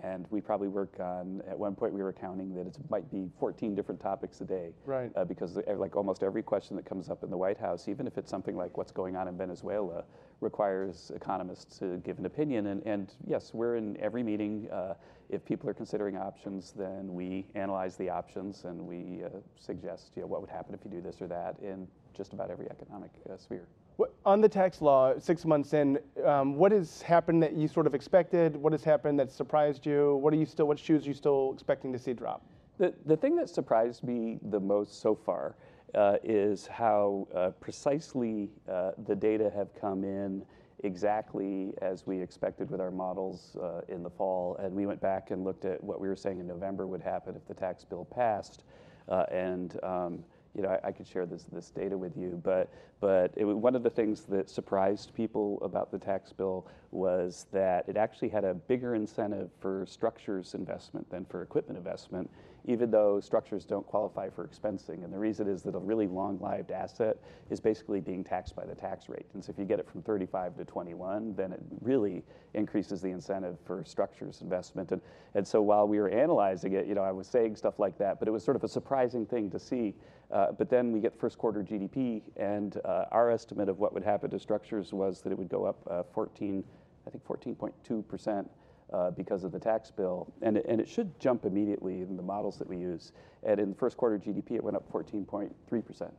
And 0.02 0.26
we 0.30 0.40
probably 0.42 0.68
work 0.68 0.96
on, 1.00 1.40
at 1.48 1.58
one 1.58 1.74
point 1.74 1.92
we 1.94 2.02
were 2.02 2.12
counting 2.12 2.54
that 2.54 2.66
it 2.66 2.76
might 2.90 3.10
be 3.10 3.30
14 3.40 3.74
different 3.74 4.00
topics 4.00 4.40
a 4.42 4.44
day 4.44 4.72
Right. 4.84 5.10
uh, 5.16 5.24
because 5.24 5.58
like 5.76 5.96
almost 5.96 6.22
every 6.22 6.42
question 6.42 6.76
that 6.76 6.84
comes 6.84 7.08
up 7.08 7.22
in 7.22 7.30
the 7.30 7.36
White 7.36 7.56
House, 7.58 7.88
even 7.88 8.06
if 8.06 8.18
it's 8.18 8.30
something 8.30 8.56
like 8.56 8.76
what's 8.76 8.92
going 8.92 9.16
on 9.16 9.26
in 9.28 9.38
Venezuela, 9.38 10.04
requires 10.40 11.10
economists 11.14 11.78
to 11.78 11.96
give 11.98 12.18
an 12.18 12.26
opinion. 12.26 12.66
And, 12.68 12.82
and 12.86 13.12
yes, 13.26 13.52
we're 13.54 13.76
in 13.76 13.96
every 14.00 14.22
meeting. 14.22 14.68
Uh, 14.70 14.94
if 15.28 15.44
people 15.44 15.68
are 15.68 15.74
considering 15.74 16.16
options, 16.16 16.72
then 16.76 17.12
we 17.14 17.46
analyze 17.54 17.96
the 17.96 18.10
options 18.10 18.64
and 18.64 18.80
we 18.80 19.24
uh, 19.24 19.28
suggest 19.58 20.12
you 20.14 20.22
know, 20.22 20.28
what 20.28 20.40
would 20.40 20.50
happen 20.50 20.74
if 20.74 20.80
you 20.84 20.90
do 20.90 21.00
this 21.00 21.20
or 21.20 21.26
that 21.26 21.56
in 21.60 21.88
just 22.14 22.32
about 22.32 22.50
every 22.50 22.70
economic 22.70 23.10
uh, 23.30 23.36
sphere. 23.36 23.66
What- 23.96 24.14
On 24.24 24.40
the 24.40 24.48
tax 24.48 24.82
law, 24.82 25.18
six 25.18 25.44
months 25.44 25.72
in, 25.72 25.98
um, 26.24 26.56
what 26.56 26.70
has 26.70 27.02
happened 27.02 27.42
that 27.42 27.54
you 27.54 27.66
sort 27.66 27.86
of 27.86 27.94
expected? 27.94 28.56
What 28.56 28.72
has 28.72 28.84
happened 28.84 29.18
that 29.20 29.32
surprised 29.32 29.86
you? 29.86 30.16
What 30.16 30.32
are 30.32 30.36
you 30.36 30.46
still? 30.46 30.66
What 30.66 30.78
shoes 30.78 31.04
are 31.04 31.08
you 31.08 31.14
still 31.14 31.52
expecting 31.54 31.92
to 31.92 31.98
see 31.98 32.12
drop? 32.12 32.44
The, 32.78 32.92
the 33.06 33.16
thing 33.16 33.36
that 33.36 33.48
surprised 33.48 34.04
me 34.04 34.38
the 34.50 34.60
most 34.60 35.00
so 35.00 35.14
far 35.14 35.56
uh, 35.94 36.16
is 36.22 36.66
how 36.66 37.26
uh, 37.34 37.50
precisely 37.60 38.50
uh, 38.70 38.92
the 39.06 39.14
data 39.14 39.50
have 39.54 39.68
come 39.80 40.04
in 40.04 40.44
exactly 40.84 41.72
as 41.80 42.06
we 42.06 42.20
expected 42.20 42.70
with 42.70 42.80
our 42.80 42.90
models 42.90 43.56
uh, 43.62 43.80
in 43.88 44.02
the 44.02 44.10
fall. 44.10 44.56
And 44.56 44.74
we 44.74 44.86
went 44.86 45.00
back 45.00 45.30
and 45.30 45.44
looked 45.44 45.64
at 45.64 45.82
what 45.82 46.00
we 46.00 46.08
were 46.08 46.16
saying 46.16 46.38
in 46.38 46.46
November 46.46 46.86
would 46.86 47.02
happen 47.02 47.34
if 47.34 47.46
the 47.46 47.54
tax 47.54 47.84
bill 47.84 48.04
passed. 48.04 48.64
Uh, 49.08 49.24
and 49.30 49.78
um, 49.82 50.24
you 50.56 50.62
know, 50.62 50.70
I, 50.70 50.88
I 50.88 50.92
could 50.92 51.06
share 51.06 51.26
this 51.26 51.44
this 51.52 51.70
data 51.70 51.96
with 51.96 52.16
you, 52.16 52.40
but 52.42 52.72
but 52.98 53.32
it, 53.36 53.44
one 53.44 53.76
of 53.76 53.82
the 53.82 53.90
things 53.90 54.22
that 54.22 54.48
surprised 54.48 55.12
people 55.14 55.58
about 55.62 55.90
the 55.90 55.98
tax 55.98 56.32
bill 56.32 56.66
was 56.92 57.46
that 57.52 57.86
it 57.88 57.96
actually 57.96 58.30
had 58.30 58.44
a 58.44 58.54
bigger 58.54 58.94
incentive 58.94 59.50
for 59.60 59.84
structures 59.86 60.54
investment 60.54 61.08
than 61.10 61.26
for 61.26 61.42
equipment 61.42 61.76
investment, 61.76 62.30
even 62.66 62.90
though 62.90 63.20
structures 63.20 63.64
don't 63.64 63.86
qualify 63.86 64.28
for 64.28 64.46
expensing. 64.46 65.04
And 65.04 65.12
the 65.12 65.18
reason 65.18 65.48
is 65.48 65.62
that 65.62 65.74
a 65.74 65.78
really 65.78 66.08
long-lived 66.08 66.72
asset 66.72 67.16
is 67.48 67.60
basically 67.60 68.00
being 68.00 68.24
taxed 68.24 68.56
by 68.56 68.64
the 68.64 68.74
tax 68.74 69.08
rate. 69.08 69.26
And 69.34 69.44
so 69.44 69.50
if 69.50 69.58
you 69.58 69.64
get 69.64 69.78
it 69.78 69.88
from 69.88 70.02
35 70.02 70.56
to 70.56 70.64
21, 70.64 71.34
then 71.36 71.52
it 71.52 71.62
really 71.80 72.24
increases 72.54 73.00
the 73.00 73.08
incentive 73.08 73.56
for 73.64 73.84
structures 73.84 74.40
investment. 74.42 74.90
And, 74.90 75.00
and 75.34 75.46
so 75.46 75.62
while 75.62 75.86
we 75.86 75.98
were 75.98 76.08
analyzing 76.08 76.72
it, 76.72 76.86
you 76.86 76.94
know, 76.94 77.04
I 77.04 77.12
was 77.12 77.28
saying 77.28 77.54
stuff 77.54 77.78
like 77.78 77.96
that, 77.98 78.18
but 78.18 78.26
it 78.26 78.32
was 78.32 78.42
sort 78.42 78.56
of 78.56 78.64
a 78.64 78.68
surprising 78.68 79.26
thing 79.26 79.48
to 79.50 79.60
see. 79.60 79.94
Uh, 80.32 80.50
but 80.50 80.68
then 80.68 80.90
we 80.90 80.98
get 80.98 81.16
first 81.16 81.38
quarter 81.38 81.62
GDP, 81.62 82.20
and 82.36 82.80
uh, 82.84 83.04
our 83.12 83.30
estimate 83.30 83.68
of 83.68 83.78
what 83.78 83.94
would 83.94 84.02
happen 84.02 84.28
to 84.30 84.40
structures 84.40 84.92
was 84.92 85.20
that 85.22 85.30
it 85.30 85.38
would 85.38 85.48
go 85.48 85.64
up 85.64 85.78
uh, 85.88 86.02
14, 86.12 86.64
I 87.06 87.10
think 87.10 87.24
14.2 87.24 88.08
percent 88.08 88.50
uh, 88.92 89.10
because 89.10 89.44
of 89.44 89.52
the 89.52 89.58
tax 89.58 89.90
bill. 89.90 90.32
And 90.42 90.56
it, 90.56 90.66
and 90.68 90.80
it 90.80 90.88
should 90.88 91.18
jump 91.18 91.44
immediately 91.44 92.02
in 92.02 92.16
the 92.16 92.22
models 92.22 92.58
that 92.58 92.68
we 92.68 92.76
use. 92.76 93.12
And 93.42 93.60
in 93.60 93.70
the 93.70 93.76
first 93.76 93.96
quarter 93.96 94.18
GDP, 94.18 94.52
it 94.52 94.64
went 94.64 94.76
up 94.76 94.90
14.3%. 94.92 96.10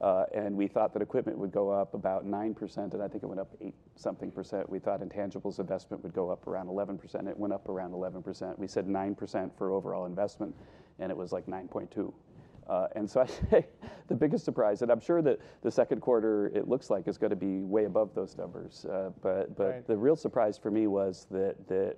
Uh, 0.00 0.24
and 0.34 0.56
we 0.56 0.66
thought 0.66 0.92
that 0.92 1.00
equipment 1.00 1.38
would 1.38 1.52
go 1.52 1.70
up 1.70 1.94
about 1.94 2.26
9%, 2.26 2.76
and 2.92 3.02
I 3.02 3.06
think 3.06 3.22
it 3.22 3.26
went 3.26 3.40
up 3.40 3.54
8 3.60 3.72
something 3.94 4.32
percent. 4.32 4.68
We 4.68 4.80
thought 4.80 5.00
intangibles 5.00 5.60
investment 5.60 6.02
would 6.02 6.12
go 6.12 6.28
up 6.28 6.48
around 6.48 6.66
11%. 6.66 7.28
It 7.28 7.38
went 7.38 7.52
up 7.52 7.68
around 7.68 7.92
11%. 7.92 8.58
We 8.58 8.66
said 8.66 8.88
9% 8.88 9.50
for 9.56 9.70
overall 9.70 10.06
investment, 10.06 10.56
and 10.98 11.10
it 11.12 11.16
was 11.16 11.30
like 11.30 11.46
9.2. 11.46 12.12
Uh, 12.68 12.88
and 12.94 13.08
so 13.10 13.20
I 13.20 13.26
say 13.50 13.66
the 14.08 14.14
biggest 14.14 14.44
surprise, 14.44 14.82
and 14.82 14.90
I'm 14.90 15.00
sure 15.00 15.22
that 15.22 15.40
the 15.62 15.70
second 15.70 16.00
quarter 16.00 16.50
it 16.54 16.68
looks 16.68 16.90
like 16.90 17.08
is 17.08 17.18
going 17.18 17.30
to 17.30 17.36
be 17.36 17.62
way 17.62 17.84
above 17.84 18.14
those 18.14 18.36
numbers. 18.36 18.84
Uh, 18.84 19.10
but 19.22 19.56
but 19.56 19.68
right. 19.70 19.86
the 19.86 19.96
real 19.96 20.16
surprise 20.16 20.58
for 20.58 20.70
me 20.70 20.86
was 20.86 21.26
that 21.30 21.56
that 21.68 21.96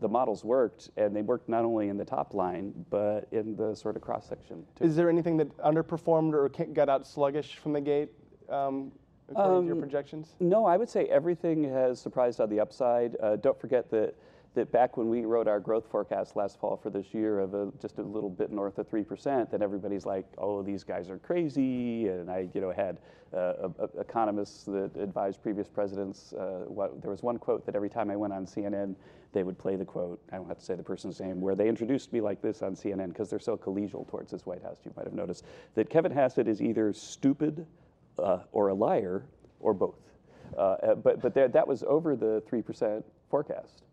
the 0.00 0.08
models 0.08 0.44
worked, 0.44 0.90
and 0.96 1.14
they 1.14 1.22
worked 1.22 1.48
not 1.48 1.64
only 1.64 1.88
in 1.88 1.96
the 1.96 2.04
top 2.04 2.34
line 2.34 2.72
but 2.90 3.28
in 3.32 3.56
the 3.56 3.74
sort 3.74 3.96
of 3.96 4.02
cross 4.02 4.28
section. 4.28 4.64
Too. 4.76 4.84
Is 4.84 4.96
there 4.96 5.08
anything 5.08 5.36
that 5.38 5.56
underperformed 5.58 6.34
or 6.34 6.48
got 6.48 6.88
out 6.88 7.06
sluggish 7.06 7.56
from 7.56 7.72
the 7.72 7.80
gate? 7.80 8.10
Um, 8.48 8.92
according 9.28 9.56
um, 9.56 9.62
to 9.62 9.66
your 9.66 9.76
um, 9.76 9.80
projections? 9.80 10.36
No, 10.40 10.64
I 10.64 10.76
would 10.76 10.88
say 10.88 11.06
everything 11.06 11.64
has 11.64 12.00
surprised 12.00 12.40
on 12.40 12.48
the 12.48 12.60
upside. 12.60 13.16
Uh, 13.20 13.36
don't 13.36 13.60
forget 13.60 13.90
that 13.90 14.14
that 14.56 14.72
back 14.72 14.96
when 14.96 15.08
we 15.08 15.24
wrote 15.24 15.46
our 15.46 15.60
growth 15.60 15.86
forecast 15.90 16.34
last 16.34 16.58
fall 16.58 16.76
for 16.76 16.90
this 16.90 17.14
year 17.14 17.38
of 17.38 17.80
just 17.80 17.98
a 17.98 18.02
little 18.02 18.28
bit 18.28 18.50
north 18.50 18.78
of 18.78 18.90
3%, 18.90 19.50
that 19.50 19.62
everybody's 19.62 20.04
like, 20.04 20.26
oh, 20.38 20.62
these 20.62 20.82
guys 20.82 21.08
are 21.08 21.18
crazy. 21.18 22.08
And 22.08 22.30
I, 22.30 22.48
you 22.52 22.60
know, 22.60 22.72
had 22.72 22.98
uh, 23.34 23.68
economists 23.98 24.64
that 24.64 24.90
advised 24.96 25.42
previous 25.42 25.68
presidents. 25.68 26.32
Uh, 26.32 26.64
there 27.00 27.10
was 27.10 27.22
one 27.22 27.38
quote 27.38 27.64
that 27.66 27.76
every 27.76 27.88
time 27.88 28.10
I 28.10 28.16
went 28.16 28.32
on 28.32 28.46
CNN, 28.46 28.96
they 29.32 29.42
would 29.42 29.58
play 29.58 29.76
the 29.76 29.84
quote. 29.84 30.20
I 30.32 30.36
don't 30.36 30.48
have 30.48 30.58
to 30.58 30.64
say 30.64 30.74
the 30.74 30.82
person's 30.82 31.20
name, 31.20 31.40
where 31.40 31.54
they 31.54 31.68
introduced 31.68 32.12
me 32.12 32.20
like 32.20 32.40
this 32.42 32.62
on 32.62 32.74
CNN 32.74 33.08
because 33.08 33.30
they're 33.30 33.38
so 33.38 33.56
collegial 33.56 34.08
towards 34.08 34.30
this 34.30 34.46
White 34.46 34.62
House. 34.62 34.78
You 34.84 34.92
might 34.96 35.04
have 35.04 35.14
noticed 35.14 35.44
that 35.74 35.90
Kevin 35.90 36.12
Hassett 36.12 36.48
is 36.48 36.62
either 36.62 36.92
stupid 36.92 37.66
uh, 38.18 38.38
or 38.52 38.68
a 38.68 38.74
liar 38.74 39.24
or 39.60 39.74
both. 39.74 40.00
But 40.54 41.34
that 41.34 41.68
was 41.68 41.82
over 41.82 42.16
the 42.16 42.42
3% 42.50 43.02
forecast. 43.30 43.85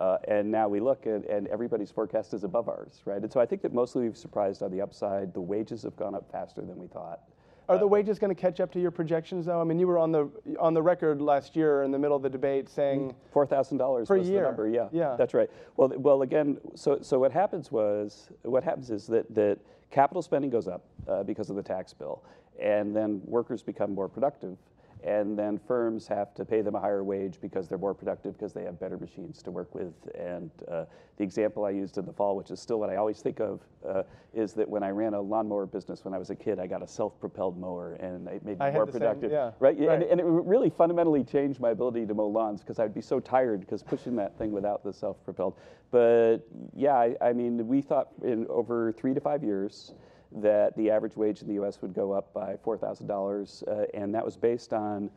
Uh, 0.00 0.18
and 0.26 0.50
now 0.50 0.68
we 0.68 0.80
look 0.80 1.06
at, 1.06 1.28
and 1.28 1.46
everybody's 1.48 1.90
forecast 1.90 2.34
is 2.34 2.44
above 2.44 2.68
ours, 2.68 3.02
right? 3.04 3.22
And 3.22 3.32
so 3.32 3.40
I 3.40 3.46
think 3.46 3.62
that 3.62 3.72
mostly 3.74 4.04
we've 4.04 4.16
surprised 4.16 4.62
on 4.62 4.70
the 4.70 4.80
upside. 4.80 5.34
The 5.34 5.40
wages 5.40 5.82
have 5.82 5.96
gone 5.96 6.14
up 6.14 6.30
faster 6.32 6.62
than 6.62 6.78
we 6.78 6.86
thought. 6.86 7.20
Are 7.68 7.78
the 7.78 7.84
uh, 7.84 7.88
wages 7.88 8.18
going 8.18 8.34
to 8.34 8.40
catch 8.40 8.58
up 8.60 8.72
to 8.72 8.80
your 8.80 8.90
projections, 8.90 9.46
though? 9.46 9.60
I 9.60 9.64
mean, 9.64 9.78
you 9.78 9.86
were 9.86 9.98
on 9.98 10.10
the 10.10 10.28
on 10.58 10.74
the 10.74 10.82
record 10.82 11.22
last 11.22 11.54
year 11.54 11.84
in 11.84 11.90
the 11.90 11.98
middle 11.98 12.16
of 12.16 12.22
the 12.22 12.28
debate 12.28 12.68
saying 12.68 13.14
four 13.32 13.46
thousand 13.46 13.78
dollars 13.78 14.08
per 14.08 14.18
was 14.18 14.28
year. 14.28 14.42
the 14.42 14.48
number. 14.48 14.68
Yeah, 14.68 14.88
yeah, 14.92 15.14
that's 15.16 15.32
right. 15.32 15.48
Well, 15.76 15.92
well, 15.96 16.22
again, 16.22 16.58
so 16.74 16.98
so 17.02 17.20
what 17.20 17.30
happens 17.30 17.70
was 17.70 18.30
what 18.42 18.64
happens 18.64 18.90
is 18.90 19.06
that 19.06 19.32
that 19.34 19.58
capital 19.90 20.22
spending 20.22 20.50
goes 20.50 20.66
up 20.66 20.84
uh, 21.06 21.22
because 21.22 21.50
of 21.50 21.56
the 21.56 21.62
tax 21.62 21.94
bill, 21.94 22.24
and 22.60 22.94
then 22.96 23.20
workers 23.24 23.62
become 23.62 23.94
more 23.94 24.08
productive, 24.08 24.56
and 25.04 25.38
then 25.38 25.58
firms 25.58 26.06
have 26.06 26.32
to 26.34 26.44
pay 26.44 26.60
them 26.62 26.74
a 26.74 26.80
higher 26.80 27.02
wage 27.02 27.38
because 27.40 27.68
they're 27.68 27.78
more 27.78 27.94
productive 27.94 28.34
because 28.34 28.52
they 28.52 28.62
have 28.62 28.78
better 28.78 28.96
machines 28.96 29.42
to 29.42 29.50
work 29.50 29.74
with. 29.74 29.92
And 30.18 30.50
uh, 30.70 30.84
the 31.16 31.24
example 31.24 31.64
I 31.64 31.70
used 31.70 31.98
in 31.98 32.06
the 32.06 32.12
fall, 32.12 32.36
which 32.36 32.50
is 32.50 32.60
still 32.60 32.78
what 32.78 32.88
I 32.88 32.96
always 32.96 33.20
think 33.20 33.40
of, 33.40 33.60
uh, 33.88 34.02
is 34.32 34.52
that 34.54 34.68
when 34.68 34.82
I 34.82 34.90
ran 34.90 35.14
a 35.14 35.20
lawnmower 35.20 35.66
business 35.66 36.04
when 36.04 36.14
I 36.14 36.18
was 36.18 36.30
a 36.30 36.34
kid, 36.36 36.58
I 36.58 36.66
got 36.66 36.82
a 36.82 36.86
self-propelled 36.86 37.58
mower, 37.58 37.94
and 37.94 38.28
it 38.28 38.44
made 38.44 38.58
me 38.58 38.64
I 38.64 38.70
more 38.70 38.86
productive. 38.86 39.30
Same, 39.30 39.38
yeah. 39.38 39.50
Right? 39.58 39.76
right. 39.78 39.90
And, 39.90 40.02
and, 40.04 40.20
it 40.20 40.24
really 40.24 40.70
fundamentally 40.70 41.24
changed 41.24 41.60
my 41.60 41.70
ability 41.70 42.06
to 42.06 42.14
mow 42.14 42.28
lawns 42.28 42.60
because 42.60 42.78
I'd 42.78 42.94
be 42.94 43.02
so 43.02 43.18
tired 43.18 43.60
because 43.60 43.82
pushing 43.82 44.16
that 44.16 44.38
thing 44.38 44.52
without 44.52 44.84
the 44.84 44.92
self-propelled. 44.92 45.54
But 45.90 46.38
yeah, 46.74 46.94
I, 46.94 47.16
I 47.20 47.32
mean, 47.32 47.66
we 47.66 47.82
thought 47.82 48.08
in 48.22 48.46
over 48.48 48.92
three 48.92 49.14
to 49.14 49.20
five 49.20 49.42
years 49.42 49.94
that 50.36 50.76
the 50.76 50.90
average 50.90 51.16
wage 51.16 51.42
in 51.42 51.48
the 51.48 51.54
U.S. 51.54 51.80
would 51.82 51.94
go 51.94 52.12
up 52.12 52.32
by 52.32 52.56
$4,000, 52.64 53.68
uh, 53.68 53.84
and 53.94 54.14
that 54.14 54.24
was 54.24 54.36
based 54.36 54.72
on 54.72 55.10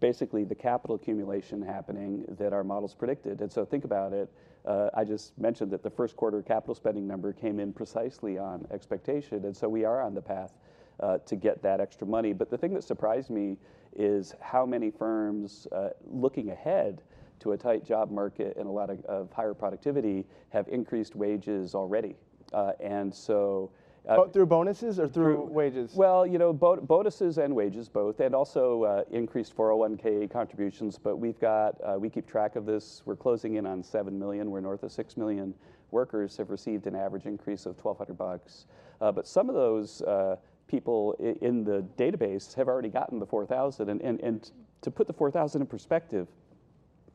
basically 0.00 0.44
the 0.44 0.54
capital 0.54 0.96
accumulation 0.96 1.60
happening 1.60 2.24
that 2.38 2.52
our 2.52 2.64
models 2.64 2.94
predicted. 2.94 3.40
And 3.40 3.52
so 3.52 3.64
think 3.64 3.84
about 3.84 4.12
it. 4.12 4.32
Uh, 4.64 4.88
I 4.94 5.04
just 5.04 5.36
mentioned 5.38 5.70
that 5.72 5.82
the 5.82 5.90
first 5.90 6.16
quarter 6.16 6.40
capital 6.42 6.74
spending 6.74 7.06
number 7.06 7.32
came 7.32 7.60
in 7.60 7.72
precisely 7.72 8.38
on 8.38 8.66
expectation, 8.70 9.44
and 9.44 9.54
so 9.54 9.68
we 9.68 9.84
are 9.84 10.00
on 10.00 10.14
the 10.14 10.22
path 10.22 10.54
uh, 11.00 11.18
to 11.18 11.36
get 11.36 11.62
that 11.62 11.80
extra 11.80 12.06
money. 12.06 12.32
But 12.32 12.50
the 12.50 12.56
thing 12.56 12.72
that 12.74 12.84
surprised 12.84 13.28
me 13.28 13.58
is 13.94 14.34
how 14.40 14.64
many 14.64 14.90
firms 14.90 15.66
uh, 15.72 15.90
looking 16.06 16.50
ahead 16.50 17.02
to 17.40 17.52
a 17.52 17.56
tight 17.56 17.84
job 17.84 18.10
market 18.10 18.56
and 18.56 18.66
a 18.66 18.70
lot 18.70 18.90
of, 18.90 19.04
of 19.04 19.32
higher 19.32 19.54
productivity 19.54 20.24
have 20.48 20.66
increased 20.68 21.14
wages 21.14 21.74
already. 21.74 22.16
Uh, 22.52 22.72
and 22.80 23.14
so 23.14 23.70
uh, 24.08 24.26
through 24.26 24.46
bonuses 24.46 24.98
or 24.98 25.08
through, 25.08 25.34
through, 25.34 25.44
wages? 25.46 25.94
Well, 25.94 26.26
you 26.26 26.38
know, 26.38 26.52
bo- 26.52 26.80
bonuses 26.80 27.38
and 27.38 27.54
wages 27.54 27.88
both, 27.88 28.20
and 28.20 28.34
also 28.34 28.84
uh, 28.84 29.04
increased 29.10 29.56
401k 29.56 30.30
contributions. 30.30 30.98
But 30.98 31.16
we've 31.16 31.40
got, 31.40 31.76
uh, 31.82 31.96
we 31.98 32.10
keep 32.10 32.26
track 32.26 32.56
of 32.56 32.66
this. 32.66 33.02
We're 33.04 33.16
closing 33.16 33.54
in 33.54 33.66
on 33.66 33.82
7 33.82 34.18
million. 34.18 34.50
We're 34.50 34.60
north 34.60 34.82
of 34.82 34.92
6 34.92 35.16
million 35.16 35.54
workers 35.90 36.36
have 36.36 36.50
received 36.50 36.86
an 36.86 36.94
average 36.94 37.24
increase 37.24 37.66
of 37.66 37.76
1,200 37.82 38.18
bucks. 38.18 38.66
Uh, 39.00 39.12
but 39.12 39.26
some 39.26 39.48
of 39.48 39.54
those 39.54 40.02
uh, 40.02 40.36
people 40.66 41.12
in 41.40 41.64
the 41.64 41.84
database 41.96 42.54
have 42.54 42.68
already 42.68 42.88
gotten 42.88 43.18
the 43.18 43.26
4,000. 43.26 43.88
And, 43.88 44.00
and, 44.02 44.20
and 44.20 44.50
to 44.82 44.90
put 44.90 45.06
the 45.06 45.12
4,000 45.12 45.62
in 45.62 45.66
perspective, 45.66 46.28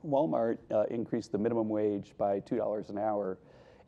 Walmart 0.08 0.58
uh, 0.72 0.84
increased 0.90 1.32
the 1.32 1.38
minimum 1.38 1.70
wage 1.70 2.14
by 2.18 2.40
$2 2.40 2.90
an 2.90 2.98
hour. 2.98 3.38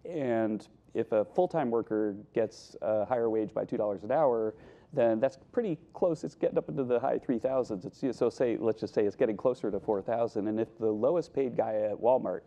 And 0.03 0.67
if 0.93 1.11
a 1.11 1.25
full-time 1.25 1.71
worker 1.71 2.15
gets 2.33 2.75
a 2.81 3.05
higher 3.05 3.29
wage 3.29 3.53
by 3.53 3.65
$2 3.65 4.03
an 4.03 4.11
hour, 4.11 4.53
then 4.93 5.19
that's 5.19 5.37
pretty 5.51 5.77
close. 5.93 6.23
It's 6.23 6.35
getting 6.35 6.57
up 6.57 6.67
into 6.67 6.83
the 6.83 6.99
high 6.99 7.17
3,000s. 7.17 7.85
It's, 7.85 8.17
so 8.17 8.29
say, 8.29 8.57
let's 8.57 8.81
just 8.81 8.93
say 8.93 9.05
it's 9.05 9.15
getting 9.15 9.37
closer 9.37 9.71
to 9.71 9.79
4,000. 9.79 10.47
And 10.47 10.59
if 10.59 10.77
the 10.79 10.91
lowest 10.91 11.33
paid 11.33 11.55
guy 11.55 11.75
at 11.75 11.95
Walmart 11.95 12.41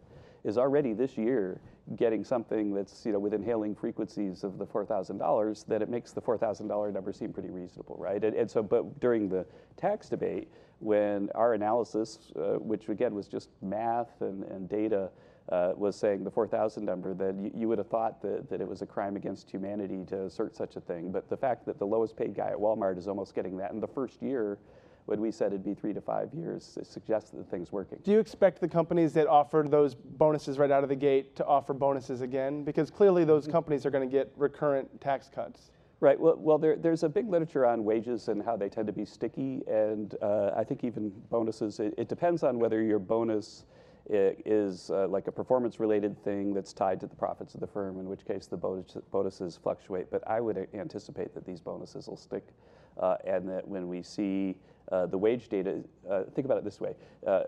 is 0.44 0.58
already 0.58 0.92
this 0.92 1.16
year 1.16 1.60
getting 1.96 2.24
something 2.24 2.72
that's 2.72 3.04
you 3.04 3.12
know 3.12 3.18
within 3.18 3.42
hailing 3.42 3.74
frequencies 3.74 4.44
of 4.44 4.58
the 4.58 4.66
$4,000, 4.66 5.66
then 5.66 5.82
it 5.82 5.88
makes 5.88 6.12
the 6.12 6.20
$4,000 6.20 6.92
number 6.92 7.12
seem 7.12 7.32
pretty 7.32 7.50
reasonable, 7.50 7.96
right? 7.98 8.22
And, 8.22 8.34
and, 8.34 8.50
so, 8.50 8.62
but 8.62 9.00
during 9.00 9.28
the 9.28 9.46
tax 9.76 10.08
debate, 10.08 10.48
when 10.80 11.30
our 11.34 11.54
analysis, 11.54 12.32
uh, 12.36 12.58
which 12.58 12.88
again 12.88 13.14
was 13.14 13.26
just 13.26 13.48
math 13.62 14.20
and, 14.20 14.44
and 14.44 14.68
data, 14.68 15.10
uh, 15.50 15.72
was 15.76 15.96
saying 15.96 16.24
the 16.24 16.30
4,000 16.30 16.84
number, 16.84 17.14
that 17.14 17.34
you, 17.36 17.50
you, 17.54 17.68
would 17.68 17.78
have 17.78 17.88
thought 17.88 18.22
that, 18.22 18.48
that 18.48 18.60
it 18.60 18.68
was 18.68 18.82
a 18.82 18.86
crime 18.86 19.16
against 19.16 19.50
humanity 19.50 20.04
to 20.06 20.24
assert 20.24 20.56
such 20.56 20.76
a 20.76 20.80
thing. 20.80 21.12
But 21.12 21.28
the 21.28 21.36
fact 21.36 21.66
that 21.66 21.78
the 21.78 21.86
lowest 21.86 22.16
paid 22.16 22.34
guy 22.34 22.48
at 22.48 22.56
Walmart 22.56 22.96
is 22.96 23.08
almost 23.08 23.34
getting 23.34 23.56
that 23.58 23.72
in 23.72 23.80
the 23.80 23.88
first 23.88 24.22
year, 24.22 24.58
when 25.06 25.20
we 25.20 25.30
said 25.30 25.48
it'd 25.48 25.64
be 25.64 25.74
three 25.74 25.92
to 25.92 26.00
five 26.00 26.32
years, 26.32 26.78
suggests 26.82 27.30
that 27.30 27.36
the 27.36 27.44
thing's 27.44 27.70
working. 27.70 27.98
Do 28.02 28.10
you 28.10 28.18
expect 28.18 28.60
the 28.60 28.68
companies 28.68 29.12
that 29.14 29.26
offered 29.26 29.70
those 29.70 29.94
bonuses 29.94 30.58
right 30.58 30.70
out 30.70 30.82
of 30.82 30.88
the 30.88 30.96
gate 30.96 31.36
to 31.36 31.44
offer 31.44 31.74
bonuses 31.74 32.22
again? 32.22 32.64
Because 32.64 32.90
clearly 32.90 33.24
those 33.24 33.44
mm-hmm. 33.44 33.52
companies 33.52 33.84
are 33.84 33.90
going 33.90 34.08
to 34.08 34.12
get 34.12 34.32
recurrent 34.36 35.00
tax 35.00 35.28
cuts. 35.28 35.70
Right. 36.00 36.18
Well, 36.18 36.36
well 36.38 36.58
there, 36.58 36.76
there's 36.76 37.02
a 37.02 37.08
big 37.08 37.28
literature 37.28 37.64
on 37.66 37.84
wages 37.84 38.28
and 38.28 38.42
how 38.42 38.56
they 38.56 38.68
tend 38.68 38.86
to 38.88 38.92
be 38.92 39.04
sticky, 39.04 39.62
and 39.66 40.14
uh, 40.20 40.50
I 40.56 40.64
think 40.64 40.84
even 40.84 41.10
bonuses. 41.30 41.80
It, 41.80 41.94
it, 41.96 42.08
depends 42.08 42.42
on 42.42 42.58
whether 42.58 42.82
your 42.82 42.98
bonus 42.98 43.64
is 44.10 44.90
uh, 44.90 45.08
like 45.08 45.26
a 45.26 45.32
performance 45.32 45.80
related 45.80 46.22
thing 46.24 46.52
that's 46.52 46.72
tied 46.72 47.00
to 47.00 47.06
the 47.06 47.14
profits 47.14 47.54
of 47.54 47.60
the 47.60 47.66
firm, 47.66 47.98
in 47.98 48.08
which 48.08 48.24
case 48.24 48.46
the 48.46 48.56
bonuses 48.56 49.58
fluctuate. 49.62 50.10
But 50.10 50.26
I 50.28 50.40
would 50.40 50.68
anticipate 50.74 51.34
that 51.34 51.46
these 51.46 51.60
bonuses 51.60 52.08
will 52.08 52.16
stick 52.16 52.44
uh, 53.00 53.16
and 53.24 53.48
that 53.48 53.66
when 53.66 53.88
we 53.88 54.02
see 54.02 54.56
uh, 54.92 55.06
the 55.06 55.18
wage 55.18 55.48
data, 55.48 55.80
uh, 56.10 56.24
think 56.34 56.44
about 56.44 56.58
it 56.58 56.64
this 56.64 56.80
way. 56.80 56.94
Uh, 57.26 57.44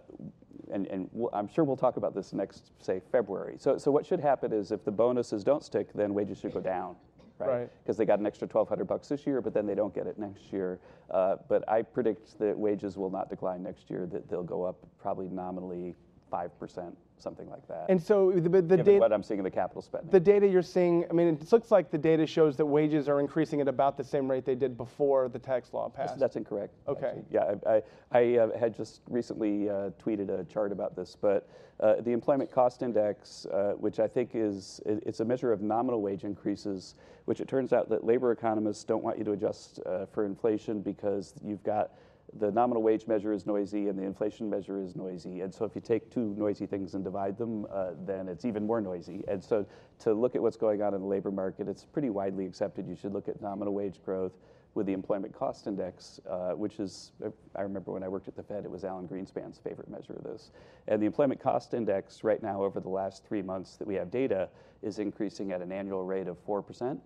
and, 0.72 0.86
and 0.86 1.08
we'll, 1.12 1.30
I'm 1.32 1.46
sure 1.46 1.64
we'll 1.64 1.76
talk 1.76 1.96
about 1.96 2.14
this 2.14 2.32
next, 2.32 2.72
say, 2.80 3.00
February. 3.12 3.56
So, 3.58 3.76
so 3.76 3.90
what 3.90 4.06
should 4.06 4.20
happen 4.20 4.52
is 4.52 4.72
if 4.72 4.84
the 4.84 4.90
bonuses 4.90 5.44
don't 5.44 5.62
stick, 5.62 5.92
then 5.94 6.14
wages 6.14 6.38
should 6.40 6.54
go 6.54 6.60
down 6.60 6.96
right? 7.38 7.68
Because 7.82 7.98
right. 7.98 8.06
they 8.06 8.06
got 8.06 8.18
an 8.18 8.26
extra 8.26 8.46
1,200 8.46 8.84
bucks 8.86 9.08
this 9.08 9.26
year, 9.26 9.40
but 9.40 9.52
then 9.52 9.66
they 9.66 9.74
don't 9.74 9.94
get 9.94 10.06
it 10.06 10.18
next 10.18 10.52
year. 10.52 10.78
Uh, 11.10 11.36
but 11.48 11.68
I 11.68 11.82
predict 11.82 12.38
that 12.38 12.56
wages 12.56 12.96
will 12.96 13.10
not 13.10 13.28
decline 13.28 13.62
next 13.62 13.90
year; 13.90 14.06
that 14.06 14.28
they'll 14.28 14.42
go 14.42 14.64
up 14.64 14.76
probably 14.98 15.28
nominally 15.28 15.94
5%, 16.32 16.92
something 17.18 17.48
like 17.48 17.66
that. 17.68 17.86
And 17.88 18.02
so 18.02 18.32
the, 18.32 18.40
the 18.40 18.62
given 18.62 18.84
data, 18.84 18.98
what 18.98 19.12
I'm 19.12 19.22
seeing 19.22 19.38
in 19.38 19.44
the 19.44 19.50
capital 19.50 19.82
spending. 19.82 20.10
the 20.10 20.20
data 20.20 20.46
you're 20.46 20.62
seeing, 20.62 21.04
I 21.08 21.12
mean, 21.12 21.28
it 21.28 21.52
looks 21.52 21.70
like 21.70 21.90
the 21.90 21.98
data 21.98 22.26
shows 22.26 22.56
that 22.56 22.66
wages 22.66 23.08
are 23.08 23.20
increasing 23.20 23.60
at 23.60 23.68
about 23.68 23.96
the 23.96 24.04
same 24.04 24.30
rate 24.30 24.44
they 24.44 24.54
did 24.54 24.76
before 24.76 25.28
the 25.28 25.38
tax 25.38 25.72
law 25.72 25.88
passed. 25.88 26.18
That's 26.18 26.36
incorrect. 26.36 26.74
Okay. 26.88 27.06
actually. 27.06 27.24
Yeah, 27.30 27.54
I, 27.66 27.76
I, 27.76 27.82
I 28.18 28.38
uh, 28.38 28.58
had 28.58 28.76
just 28.76 29.02
recently 29.08 29.68
uh, 29.68 29.90
tweeted 30.02 30.28
a 30.28 30.44
chart 30.44 30.72
about 30.72 30.96
this, 30.96 31.16
but 31.20 31.48
uh, 31.78 32.00
the 32.00 32.12
employment 32.12 32.50
cost 32.50 32.82
index, 32.82 33.46
uh, 33.46 33.74
which 33.78 34.00
I 34.00 34.08
think 34.08 34.30
is 34.34 34.80
it's 34.86 35.20
a 35.20 35.24
measure 35.24 35.52
of 35.52 35.60
nominal 35.60 36.00
wage 36.00 36.24
increases, 36.24 36.94
which 37.26 37.40
it 37.40 37.48
turns 37.48 37.72
out 37.72 37.90
that 37.90 38.04
labor 38.04 38.32
economists 38.32 38.84
don't 38.84 39.02
want 39.02 39.18
you 39.18 39.24
to 39.24 39.32
adjust 39.32 39.80
uh, 39.84 40.06
for 40.06 40.24
inflation 40.24 40.80
because 40.80 41.34
you've 41.44 41.62
got 41.62 41.90
the 42.34 42.50
nominal 42.50 42.82
wage 42.82 43.06
measure 43.06 43.32
is 43.32 43.46
noisy 43.46 43.88
and 43.88 43.98
the 43.98 44.02
inflation 44.02 44.50
measure 44.50 44.80
is 44.80 44.96
noisy. 44.96 45.40
And 45.40 45.54
so 45.54 45.64
if 45.64 45.74
you 45.74 45.80
take 45.80 46.10
two 46.10 46.34
noisy 46.36 46.66
things 46.66 46.94
and 46.94 47.04
divide 47.04 47.38
them, 47.38 47.66
uh, 47.72 47.92
then 48.04 48.28
it's 48.28 48.44
even 48.44 48.66
more 48.66 48.80
noisy. 48.80 49.24
And 49.28 49.42
so 49.42 49.64
to 50.00 50.12
look 50.12 50.34
at 50.34 50.42
what's 50.42 50.56
going 50.56 50.82
on 50.82 50.94
in 50.94 51.00
the 51.00 51.06
labor 51.06 51.30
market, 51.30 51.68
it's 51.68 51.84
pretty 51.84 52.10
widely 52.10 52.46
accepted. 52.46 52.86
You 52.88 52.96
should 52.96 53.12
look 53.12 53.28
at 53.28 53.40
nominal 53.40 53.74
wage 53.74 54.02
growth 54.04 54.32
with 54.74 54.86
the 54.86 54.92
employment 54.92 55.34
cost 55.34 55.66
index, 55.66 56.20
uh, 56.28 56.50
which 56.50 56.80
is, 56.80 57.12
I 57.54 57.62
remember 57.62 57.92
when 57.92 58.02
I 58.02 58.08
worked 58.08 58.28
at 58.28 58.36
the 58.36 58.42
Fed, 58.42 58.66
it 58.66 58.70
was 58.70 58.84
Alan 58.84 59.08
Greenspan's 59.08 59.58
favorite 59.58 59.88
measure 59.88 60.12
of 60.12 60.22
this. 60.22 60.50
And 60.86 61.00
the 61.00 61.06
employment 61.06 61.40
cost 61.40 61.72
index 61.72 62.22
right 62.22 62.42
now, 62.42 62.62
over 62.62 62.78
the 62.78 62.90
last 62.90 63.24
three 63.24 63.40
months 63.40 63.76
that 63.76 63.88
we 63.88 63.94
have 63.94 64.10
data, 64.10 64.50
is 64.82 64.98
increasing 64.98 65.52
at 65.52 65.62
an 65.62 65.72
annual 65.72 66.04
rate 66.04 66.28
of 66.28 66.36
4%. 66.46 66.98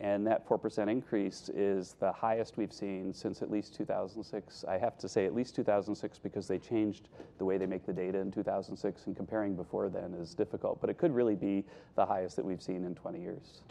And 0.00 0.26
that 0.26 0.46
4% 0.48 0.90
increase 0.90 1.48
is 1.54 1.94
the 2.00 2.10
highest 2.12 2.56
we've 2.56 2.72
seen 2.72 3.14
since 3.14 3.42
at 3.42 3.50
least 3.50 3.74
2006. 3.74 4.64
I 4.68 4.76
have 4.76 4.98
to 4.98 5.08
say 5.08 5.24
at 5.24 5.34
least 5.34 5.54
2006 5.54 6.18
because 6.18 6.48
they 6.48 6.58
changed 6.58 7.08
the 7.38 7.44
way 7.44 7.58
they 7.58 7.66
make 7.66 7.86
the 7.86 7.92
data 7.92 8.18
in 8.18 8.30
2006, 8.30 9.06
and 9.06 9.16
comparing 9.16 9.54
before 9.54 9.88
then 9.88 10.14
is 10.14 10.34
difficult. 10.34 10.80
But 10.80 10.90
it 10.90 10.98
could 10.98 11.14
really 11.14 11.36
be 11.36 11.64
the 11.94 12.04
highest 12.04 12.36
that 12.36 12.44
we've 12.44 12.62
seen 12.62 12.84
in 12.84 12.94
20 12.94 13.20
years. 13.20 13.62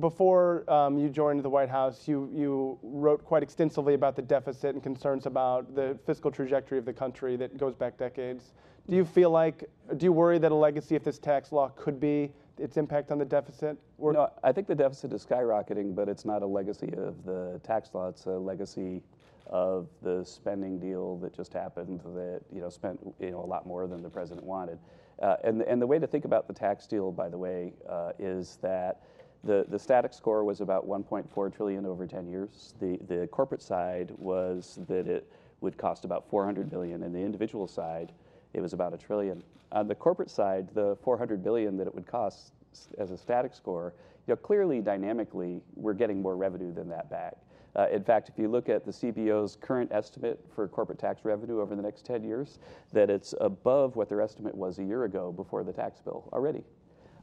Before 0.00 0.68
um, 0.70 0.98
you 0.98 1.08
joined 1.08 1.42
the 1.42 1.50
White 1.50 1.70
House, 1.70 2.08
you, 2.08 2.28
you 2.34 2.78
wrote 2.82 3.24
quite 3.24 3.42
extensively 3.42 3.94
about 3.94 4.16
the 4.16 4.22
deficit 4.22 4.74
and 4.74 4.82
concerns 4.82 5.26
about 5.26 5.74
the 5.74 5.98
fiscal 6.06 6.30
trajectory 6.30 6.78
of 6.78 6.84
the 6.84 6.92
country 6.92 7.36
that 7.36 7.56
goes 7.56 7.74
back 7.74 7.96
decades. 7.96 8.52
Do 8.88 8.96
you 8.96 9.04
feel 9.04 9.30
like, 9.30 9.68
do 9.96 10.04
you 10.04 10.12
worry 10.12 10.38
that 10.38 10.52
a 10.52 10.54
legacy 10.54 10.94
of 10.94 11.02
this 11.02 11.18
tax 11.18 11.50
law 11.50 11.70
could 11.70 11.98
be 11.98 12.32
its 12.58 12.76
impact 12.76 13.10
on 13.10 13.18
the 13.18 13.24
deficit? 13.24 13.76
Or 13.98 14.12
No, 14.12 14.30
I 14.42 14.52
think 14.52 14.66
the 14.66 14.74
deficit 14.74 15.12
is 15.12 15.24
skyrocketing, 15.24 15.94
but 15.94 16.08
it's 16.08 16.24
not 16.24 16.42
a 16.42 16.46
legacy 16.46 16.92
of 16.96 17.24
the 17.24 17.60
tax 17.62 17.90
law. 17.94 18.08
It's 18.08 18.26
a 18.26 18.30
legacy 18.30 19.02
of 19.48 19.88
the 20.02 20.24
spending 20.24 20.78
deal 20.78 21.16
that 21.18 21.32
just 21.32 21.52
happened 21.52 22.00
that 22.14 22.40
you 22.52 22.60
know 22.60 22.68
spent 22.68 22.98
you 23.20 23.30
know 23.30 23.42
a 23.42 23.46
lot 23.46 23.66
more 23.66 23.86
than 23.86 24.02
the 24.02 24.10
president 24.10 24.44
wanted. 24.44 24.78
Uh, 25.22 25.36
and 25.44 25.62
and 25.62 25.80
the 25.80 25.86
way 25.86 25.98
to 25.98 26.06
think 26.06 26.24
about 26.24 26.46
the 26.46 26.52
tax 26.54 26.86
deal, 26.86 27.12
by 27.12 27.28
the 27.28 27.38
way, 27.38 27.72
uh, 27.88 28.12
is 28.18 28.58
that 28.62 29.02
the 29.44 29.64
the 29.68 29.78
static 29.78 30.12
score 30.12 30.44
was 30.44 30.60
about 30.60 30.86
1.4 30.86 31.54
trillion 31.54 31.86
over 31.86 32.06
10 32.06 32.26
years. 32.26 32.74
The 32.80 32.98
the 33.08 33.28
corporate 33.28 33.62
side 33.62 34.12
was 34.18 34.80
that 34.88 35.06
it 35.06 35.30
would 35.60 35.78
cost 35.78 36.04
about 36.04 36.28
400 36.28 36.68
billion, 36.68 37.02
and 37.04 37.14
the 37.14 37.20
individual 37.20 37.66
side 37.66 38.12
it 38.56 38.62
was 38.62 38.72
about 38.72 38.94
a 38.94 38.96
trillion. 38.96 39.42
On 39.72 39.86
the 39.86 39.94
corporate 39.94 40.30
side, 40.30 40.68
the 40.74 40.96
400 41.02 41.44
billion 41.44 41.76
that 41.76 41.86
it 41.86 41.94
would 41.94 42.06
cost 42.06 42.52
as 42.98 43.10
a 43.10 43.16
static 43.16 43.54
score, 43.54 43.92
you 44.26 44.32
know, 44.32 44.36
clearly 44.36 44.80
dynamically, 44.80 45.60
we're 45.76 45.94
getting 45.94 46.22
more 46.22 46.36
revenue 46.36 46.72
than 46.72 46.88
that 46.88 47.10
back. 47.10 47.36
Uh, 47.76 47.86
in 47.92 48.02
fact, 48.02 48.30
if 48.30 48.38
you 48.38 48.48
look 48.48 48.70
at 48.70 48.86
the 48.86 48.90
CBO's 48.90 49.56
current 49.60 49.92
estimate 49.92 50.42
for 50.54 50.66
corporate 50.66 50.98
tax 50.98 51.26
revenue 51.26 51.60
over 51.60 51.76
the 51.76 51.82
next 51.82 52.06
10 52.06 52.24
years, 52.24 52.58
that 52.94 53.10
it's 53.10 53.34
above 53.42 53.94
what 53.94 54.08
their 54.08 54.22
estimate 54.22 54.54
was 54.54 54.78
a 54.78 54.84
year 54.84 55.04
ago 55.04 55.30
before 55.30 55.62
the 55.62 55.72
tax 55.72 56.00
bill 56.00 56.26
already. 56.32 56.64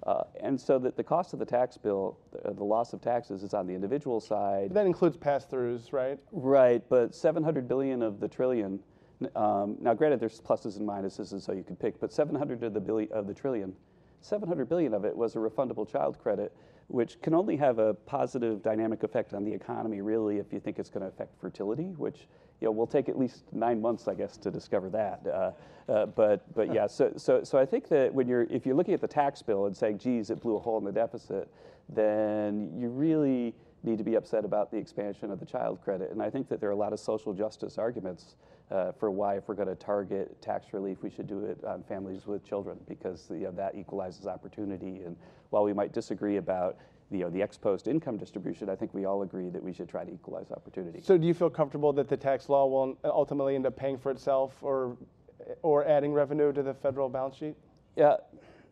Uh, 0.06 0.22
and 0.42 0.60
so 0.60 0.78
that 0.78 0.96
the 0.96 1.04
cost 1.04 1.34
of 1.34 1.40
the 1.40 1.46
tax 1.46 1.78
bill, 1.78 2.20
uh, 2.46 2.54
the 2.54 2.64
loss 2.64 2.94
of 2.94 3.02
taxes, 3.02 3.42
is 3.42 3.56
on 3.56 3.66
the 3.66 3.74
individual 3.74 4.20
side. 4.20 4.72
that 4.74 4.86
includes 4.86 5.18
pass-throughs, 5.18 5.92
right? 5.92 6.20
Right, 6.32 6.84
but 6.90 7.16
700 7.16 7.68
billion 7.68 8.04
of 8.04 8.20
the 8.20 8.28
trillion. 8.28 8.80
Um, 9.36 9.78
now, 9.80 9.94
granted, 9.94 10.20
there's 10.20 10.40
pluses 10.40 10.78
and 10.78 10.88
minuses, 10.88 11.32
and 11.32 11.42
so 11.42 11.52
you 11.52 11.64
could 11.64 11.80
pick. 11.80 12.00
But 12.00 12.12
700 12.14 12.64
of 12.64 12.74
the 12.74 13.08
of 13.12 13.28
the 13.28 13.34
trillion, 13.34 13.74
700 14.22 14.70
billion 14.70 14.94
of 14.94 15.06
it 15.06 15.16
was 15.16 15.36
a 15.36 15.40
refundable 15.40 15.90
child 15.90 16.18
credit, 16.20 16.56
which 16.88 17.22
can 17.22 17.34
only 17.34 17.58
have 17.58 17.80
a 17.80 17.94
positive 17.94 18.62
dynamic 18.62 19.04
effect 19.04 19.34
on 19.34 19.44
the 19.44 19.54
economy, 19.54 20.02
really, 20.02 20.38
if 20.38 20.54
you 20.54 20.60
think 20.60 20.80
it's 20.80 20.90
going 20.90 21.02
to 21.02 21.08
affect 21.08 21.40
fertility, 21.40 21.94
which 21.98 22.28
you 22.62 22.68
know 22.68 22.72
will 22.72 22.88
take 22.88 23.10
at 23.10 23.18
least 23.18 23.44
nine 23.52 23.82
months, 23.82 24.08
I 24.08 24.16
guess, 24.16 24.38
to 24.38 24.52
discover 24.52 24.90
that. 24.92 25.26
Uh, 25.28 25.52
uh, 25.92 26.06
but 26.06 26.54
but 26.56 26.74
yeah, 26.74 26.88
so 26.88 27.14
so 27.18 27.44
so 27.44 27.58
I 27.58 27.66
think 27.66 27.90
that 27.90 28.14
when 28.14 28.28
you're 28.28 28.44
if 28.44 28.66
you're 28.66 28.76
looking 28.76 28.94
at 28.94 29.02
the 29.02 29.08
tax 29.08 29.42
bill 29.42 29.66
and 29.66 29.76
saying, 29.76 29.98
geez, 30.00 30.30
it 30.30 30.42
blew 30.42 30.56
a 30.56 30.60
hole 30.60 30.78
in 30.78 30.86
the 30.86 30.92
deficit, 30.92 31.50
then 31.90 32.72
you 32.78 32.90
really 32.90 33.54
need 33.84 33.98
to 33.98 34.04
be 34.04 34.16
upset 34.16 34.46
about 34.46 34.72
the 34.72 34.78
expansion 34.78 35.30
of 35.30 35.40
the 35.40 35.46
child 35.46 35.82
credit. 35.84 36.12
And 36.12 36.22
I 36.22 36.30
think 36.30 36.48
that 36.50 36.62
there 36.62 36.70
are 36.70 36.74
a 36.74 36.78
lot 36.78 36.94
of 36.94 37.00
social 37.00 37.34
justice 37.34 37.78
arguments 37.78 38.36
uh, 38.72 38.92
for 38.94 39.12
why, 39.12 39.36
if 39.38 39.48
we're 39.48 39.56
going 39.56 39.68
to 39.68 39.76
target 39.76 40.42
tax 40.42 40.74
relief, 40.74 41.04
we 41.04 41.10
should 41.10 41.28
do 41.28 41.46
it 41.46 41.64
on 41.64 41.84
families 41.84 42.26
with 42.26 42.44
children 42.44 42.78
because 42.88 43.28
you 43.30 43.42
know, 43.42 43.52
that 43.52 43.76
equalizes 43.76 44.26
opportunity. 44.26 45.02
And 45.06 45.16
while 45.50 45.64
we 45.64 45.74
might 45.74 45.94
disagree 45.94 46.38
about 46.38 46.78
you 47.12 47.20
know, 47.20 47.30
the 47.30 47.42
ex 47.42 47.58
post 47.58 47.88
income 47.88 48.18
distribution, 48.18 48.70
I 48.70 48.76
think 48.76 48.94
we 48.94 49.06
all 49.06 49.22
agree 49.22 49.50
that 49.50 49.62
we 49.62 49.74
should 49.74 49.88
try 49.90 50.04
to 50.04 50.12
equalize 50.12 50.52
opportunity. 50.52 51.02
So 51.04 51.18
do 51.18 51.28
you 51.28 51.34
feel 51.34 51.50
comfortable 51.50 51.94
that 51.94 52.08
the 52.08 52.18
tax 52.18 52.50
law 52.50 52.66
will 52.66 52.98
ultimately 53.04 53.56
end 53.56 53.68
up 53.68 53.76
paying 53.76 53.98
for 53.98 54.12
itself 54.12 54.54
or, 54.62 54.98
or 55.62 55.86
adding 55.86 56.12
revenue 56.12 56.52
to 56.52 56.64
the 56.64 56.74
federal 56.74 57.10
balance 57.10 57.36
sheet? 57.36 57.56
Yeah, 57.96 58.16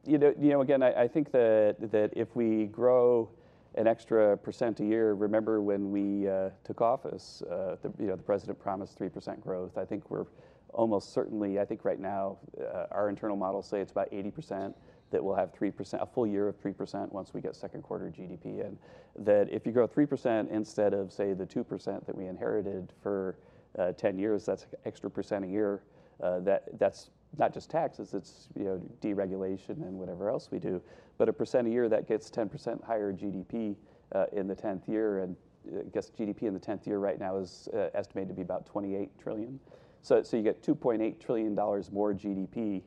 you 0.06 0.17
know, 0.17 0.34
you 0.39 0.49
know 0.49 0.62
again, 0.62 0.82
I, 0.82 1.04
I 1.04 1.08
think 1.08 1.32
that, 1.32 1.75
that 1.91 2.12
if 2.15 2.36
we 2.36 2.65
grow 2.65 3.30
an 3.75 3.88
extra 3.88 4.38
percent 4.38 4.79
a 4.79 4.86
year, 4.86 5.13
remember 5.13 5.62
when 5.62 5.91
we 5.91 6.27
uh, 6.27 6.49
took 6.63 6.81
office, 6.81 7.41
uh, 7.49 7.77
the, 7.81 7.91
you 7.99 8.07
know, 8.07 8.15
the 8.15 8.23
president 8.23 8.60
promised 8.60 8.99
3% 8.99 9.39
growth. 9.41 9.77
I 9.77 9.86
think 9.86 10.10
we're 10.10 10.25
almost 10.73 11.13
certainly, 11.13 11.60
I 11.60 11.65
think 11.65 11.86
right 11.86 11.99
now, 11.99 12.38
uh, 12.60 12.86
our 12.91 13.10
internal 13.10 13.38
models 13.38 13.67
say 13.67 13.79
it's 13.79 13.91
about 13.91 14.12
80% 14.12 14.73
that 15.12 15.23
we'll 15.23 15.36
have 15.36 15.53
3%, 15.53 16.01
a 16.01 16.05
full 16.05 16.25
year 16.25 16.47
of 16.47 16.62
3% 16.62 17.12
once 17.12 17.34
we 17.34 17.41
get 17.41 17.55
second 17.55 17.84
quarter 17.84 18.05
GDP. 18.05 18.62
in. 18.62 18.77
that 19.19 19.49
if 19.51 19.65
you 19.65 19.71
grow 19.71 19.88
3% 19.88 20.49
instead 20.49 20.93
of, 20.93 21.12
say, 21.12 21.34
the 21.34 21.45
2% 21.45 22.05
that 22.05 22.15
we 22.15 22.27
inherited 22.27 22.93
for 23.01 23.38
uh, 23.77 23.91
10 23.93 24.17
years, 24.17 24.45
that's 24.45 24.65
extra 24.86 25.10
percent 25.10 25.45
a 25.45 25.47
year. 25.47 25.81
Uh, 26.21 26.39
that, 26.41 26.77
that's 26.79 27.10
not 27.38 27.53
just 27.53 27.69
taxes, 27.69 28.13
it's 28.13 28.49
you 28.57 28.65
know, 28.65 28.81
deregulation 29.01 29.81
and 29.81 29.93
whatever 29.93 30.29
else 30.29 30.49
we 30.51 30.60
do. 30.60 30.81
But 31.21 31.29
a 31.29 31.34
percent 31.34 31.67
a 31.67 31.69
year, 31.69 31.88
that 31.88 32.07
gets 32.07 32.31
10% 32.31 32.84
higher 32.84 33.13
GDP 33.13 33.75
uh, 34.15 34.25
in 34.34 34.47
the 34.47 34.55
10th 34.55 34.88
year. 34.88 35.19
And 35.19 35.36
I 35.67 35.84
guess 35.93 36.10
GDP 36.10 36.45
in 36.45 36.55
the 36.55 36.60
10th 36.60 36.88
year 36.88 36.97
right 36.97 37.19
now 37.19 37.38
is 37.38 37.69
uh, 37.75 37.89
estimated 37.93 38.29
to 38.29 38.34
be 38.34 38.41
about 38.41 38.65
28 38.65 39.19
trillion. 39.19 39.60
So, 40.01 40.23
so 40.23 40.36
you 40.36 40.41
get 40.41 40.63
2.8 40.63 41.19
trillion 41.19 41.53
dollars 41.53 41.91
more 41.91 42.12
GDP. 42.12 42.81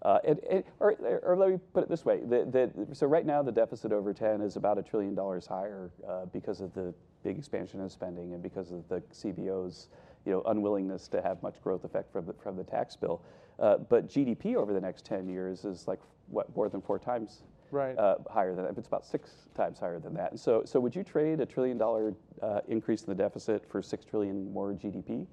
Uh, 0.00 0.18
and, 0.26 0.64
or, 0.80 0.94
or 1.22 1.36
let 1.36 1.50
me 1.50 1.58
put 1.74 1.82
it 1.82 1.90
this 1.90 2.06
way: 2.06 2.20
the, 2.24 2.46
the, 2.46 2.94
so 2.94 3.06
right 3.06 3.26
now 3.26 3.42
the 3.42 3.52
deficit 3.52 3.92
over 3.92 4.14
10 4.14 4.40
is 4.40 4.56
about 4.56 4.78
a 4.78 4.82
trillion 4.82 5.14
dollars 5.14 5.46
higher 5.46 5.90
uh, 6.08 6.24
because 6.32 6.62
of 6.62 6.72
the 6.72 6.94
big 7.22 7.36
expansion 7.36 7.82
of 7.82 7.92
spending 7.92 8.32
and 8.32 8.42
because 8.42 8.72
of 8.72 8.88
the 8.88 9.02
CBO's 9.12 9.88
you 10.24 10.32
know, 10.32 10.42
unwillingness 10.46 11.06
to 11.08 11.20
have 11.20 11.42
much 11.42 11.60
growth 11.62 11.84
effect 11.84 12.10
from 12.10 12.24
the, 12.24 12.32
from 12.32 12.56
the 12.56 12.64
tax 12.64 12.96
bill. 12.96 13.20
Uh, 13.58 13.76
but 13.76 14.08
GDP 14.08 14.56
over 14.56 14.72
the 14.72 14.80
next 14.80 15.04
10 15.04 15.28
years 15.28 15.66
is 15.66 15.86
like 15.86 16.00
what 16.28 16.54
more 16.56 16.70
than 16.70 16.80
four 16.80 16.98
times 16.98 17.42
Right. 17.74 17.98
uh, 17.98 18.16
higher 18.30 18.54
than 18.54 18.64
that. 18.64 18.78
It's 18.78 18.86
about 18.86 19.04
six 19.04 19.30
times 19.54 19.78
higher 19.80 19.98
than 19.98 20.14
that. 20.14 20.30
And 20.30 20.40
so, 20.40 20.62
so 20.64 20.78
would 20.80 20.94
you 20.94 21.02
trade 21.02 21.40
a 21.40 21.46
trillion 21.46 21.76
dollar 21.76 22.14
uh, 22.40 22.60
increase 22.68 23.02
in 23.02 23.08
the 23.08 23.14
deficit 23.16 23.68
for 23.68 23.82
six 23.82 24.04
trillion 24.04 24.52
more 24.52 24.72
GDP? 24.72 25.26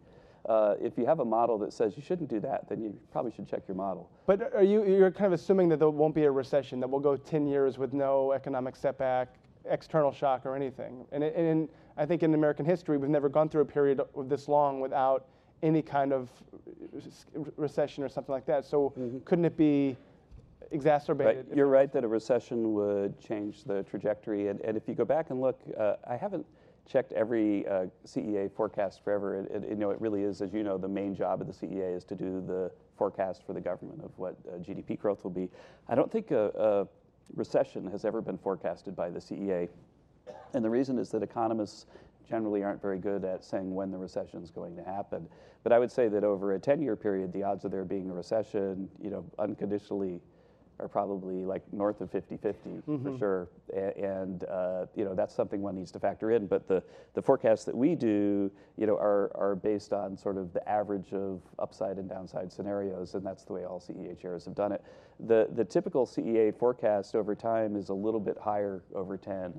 Uh, 0.49 0.73
if 0.81 0.97
you 0.97 1.05
have 1.05 1.19
a 1.19 1.25
model 1.25 1.59
that 1.59 1.71
says 1.71 1.93
you 1.95 2.01
shouldn't 2.01 2.27
do 2.29 2.39
that, 2.39 2.67
then 2.67 2.81
you 2.81 2.97
probably 3.11 3.31
should 3.31 3.47
check 3.47 3.61
your 3.67 3.75
model. 3.77 4.09
But 4.25 4.51
are 4.55 4.63
you, 4.63 4.83
you're 4.85 5.11
kind 5.11 5.27
of 5.27 5.33
assuming 5.33 5.69
that 5.69 5.77
there 5.77 5.89
won't 5.91 6.15
be 6.15 6.23
a 6.23 6.31
recession, 6.31 6.79
that 6.79 6.89
we'll 6.89 6.99
go 6.99 7.15
10 7.15 7.45
years 7.45 7.77
with 7.77 7.93
no 7.93 8.31
economic 8.31 8.75
setback, 8.75 9.35
external 9.69 10.11
shock, 10.11 10.47
or 10.47 10.55
anything. 10.55 11.05
And, 11.11 11.23
it- 11.23 11.35
and 11.35 11.69
I 11.95 12.07
think 12.07 12.23
in 12.23 12.33
American 12.33 12.65
history, 12.65 12.97
we've 12.97 13.09
never 13.11 13.29
gone 13.29 13.49
through 13.49 13.61
a 13.61 13.65
period 13.65 14.01
of 14.15 14.29
this 14.29 14.47
long 14.47 14.79
without 14.79 15.27
any 15.61 15.83
kind 15.83 16.11
of 16.11 16.27
recession 17.55 18.03
or 18.03 18.09
something 18.09 18.33
like 18.33 18.47
that. 18.47 18.65
So 18.65 18.91
couldn't 19.25 19.45
it 19.45 19.55
be. 19.57 19.95
Exacerbated? 20.71 21.47
You're 21.53 21.67
right 21.67 21.91
that 21.91 22.03
a 22.03 22.07
recession 22.07 22.73
would 22.73 23.19
change 23.19 23.63
the 23.63 23.83
trajectory. 23.83 24.47
And, 24.47 24.59
and 24.61 24.77
if 24.77 24.87
you 24.87 24.95
go 24.95 25.05
back 25.05 25.29
and 25.29 25.41
look, 25.41 25.59
uh, 25.77 25.95
I 26.09 26.15
haven't 26.15 26.45
checked 26.87 27.11
every 27.13 27.67
uh, 27.67 27.85
CEA 28.05 28.51
forecast 28.51 29.03
forever. 29.03 29.35
It, 29.35 29.51
it, 29.51 29.69
you 29.69 29.75
know, 29.75 29.91
it 29.91 30.01
really 30.01 30.23
is, 30.23 30.41
as 30.41 30.53
you 30.53 30.63
know, 30.63 30.77
the 30.77 30.87
main 30.87 31.15
job 31.15 31.41
of 31.41 31.47
the 31.47 31.53
CEA 31.53 31.95
is 31.95 32.03
to 32.05 32.15
do 32.15 32.43
the 32.45 32.71
forecast 32.97 33.43
for 33.45 33.53
the 33.53 33.61
government 33.61 34.01
of 34.03 34.11
what 34.17 34.35
uh, 34.47 34.57
GDP 34.57 34.99
growth 34.99 35.23
will 35.23 35.31
be. 35.31 35.49
I 35.87 35.95
don't 35.95 36.11
think 36.11 36.31
a, 36.31 36.51
a 36.55 36.87
recession 37.35 37.89
has 37.91 38.05
ever 38.05 38.21
been 38.21 38.37
forecasted 38.37 38.95
by 38.95 39.09
the 39.09 39.19
CEA. 39.19 39.69
And 40.53 40.63
the 40.63 40.69
reason 40.69 40.97
is 40.97 41.09
that 41.11 41.23
economists 41.23 41.85
generally 42.27 42.63
aren't 42.63 42.81
very 42.81 42.97
good 42.97 43.25
at 43.25 43.43
saying 43.43 43.73
when 43.73 43.91
the 43.91 43.97
recession 43.97 44.41
is 44.41 44.51
going 44.51 44.75
to 44.75 44.83
happen. 44.83 45.27
But 45.63 45.71
I 45.71 45.79
would 45.79 45.91
say 45.91 46.07
that 46.07 46.23
over 46.23 46.53
a 46.55 46.59
10-year 46.59 46.95
period, 46.95 47.33
the 47.33 47.43
odds 47.43 47.65
of 47.65 47.71
there 47.71 47.83
being 47.83 48.09
a 48.09 48.13
recession, 48.13 48.89
you 49.01 49.09
know, 49.09 49.25
unconditionally 49.37 50.21
are 50.81 50.87
probably 50.87 51.45
like 51.45 51.61
north 51.71 52.01
of 52.01 52.11
50-50 52.11 52.53
Mm-hmm. 52.87 53.03
for 53.13 53.17
sure. 53.17 53.47
A- 53.73 53.97
And, 53.97 54.43
uh, 54.45 54.85
you 54.95 55.05
know, 55.05 55.13
that's 55.13 55.33
something 55.35 55.61
one 55.61 55.75
needs 55.75 55.91
to 55.91 55.99
factor 55.99 56.31
in. 56.31 56.47
But 56.47 56.67
the, 56.67 56.83
the 57.13 57.21
forecasts 57.21 57.63
that 57.65 57.75
we 57.75 57.95
do, 57.95 58.51
you 58.77 58.87
know, 58.87 58.95
are, 58.97 59.31
are 59.35 59.55
based 59.55 59.93
on 59.93 60.17
sort 60.17 60.37
of 60.37 60.51
the 60.53 60.67
average 60.67 61.13
of 61.13 61.41
upside 61.59 61.97
and 61.97 62.09
downside 62.09 62.51
scenarios. 62.51 63.13
And 63.13 63.25
that's 63.25 63.43
the 63.43 63.53
way 63.53 63.65
all 63.65 63.79
CEA 63.79 64.19
chairs 64.19 64.45
have 64.45 64.55
done 64.55 64.71
it. 64.71 64.83
The, 65.19 65.47
the 65.53 65.63
typical 65.63 66.05
CEA 66.07 66.57
forecast 66.57 67.15
over 67.15 67.35
time 67.35 67.75
is 67.75 67.89
a 67.89 67.93
little 67.93 68.19
bit 68.19 68.37
higher 68.41 68.81
over 68.95 69.17
10 69.17 69.53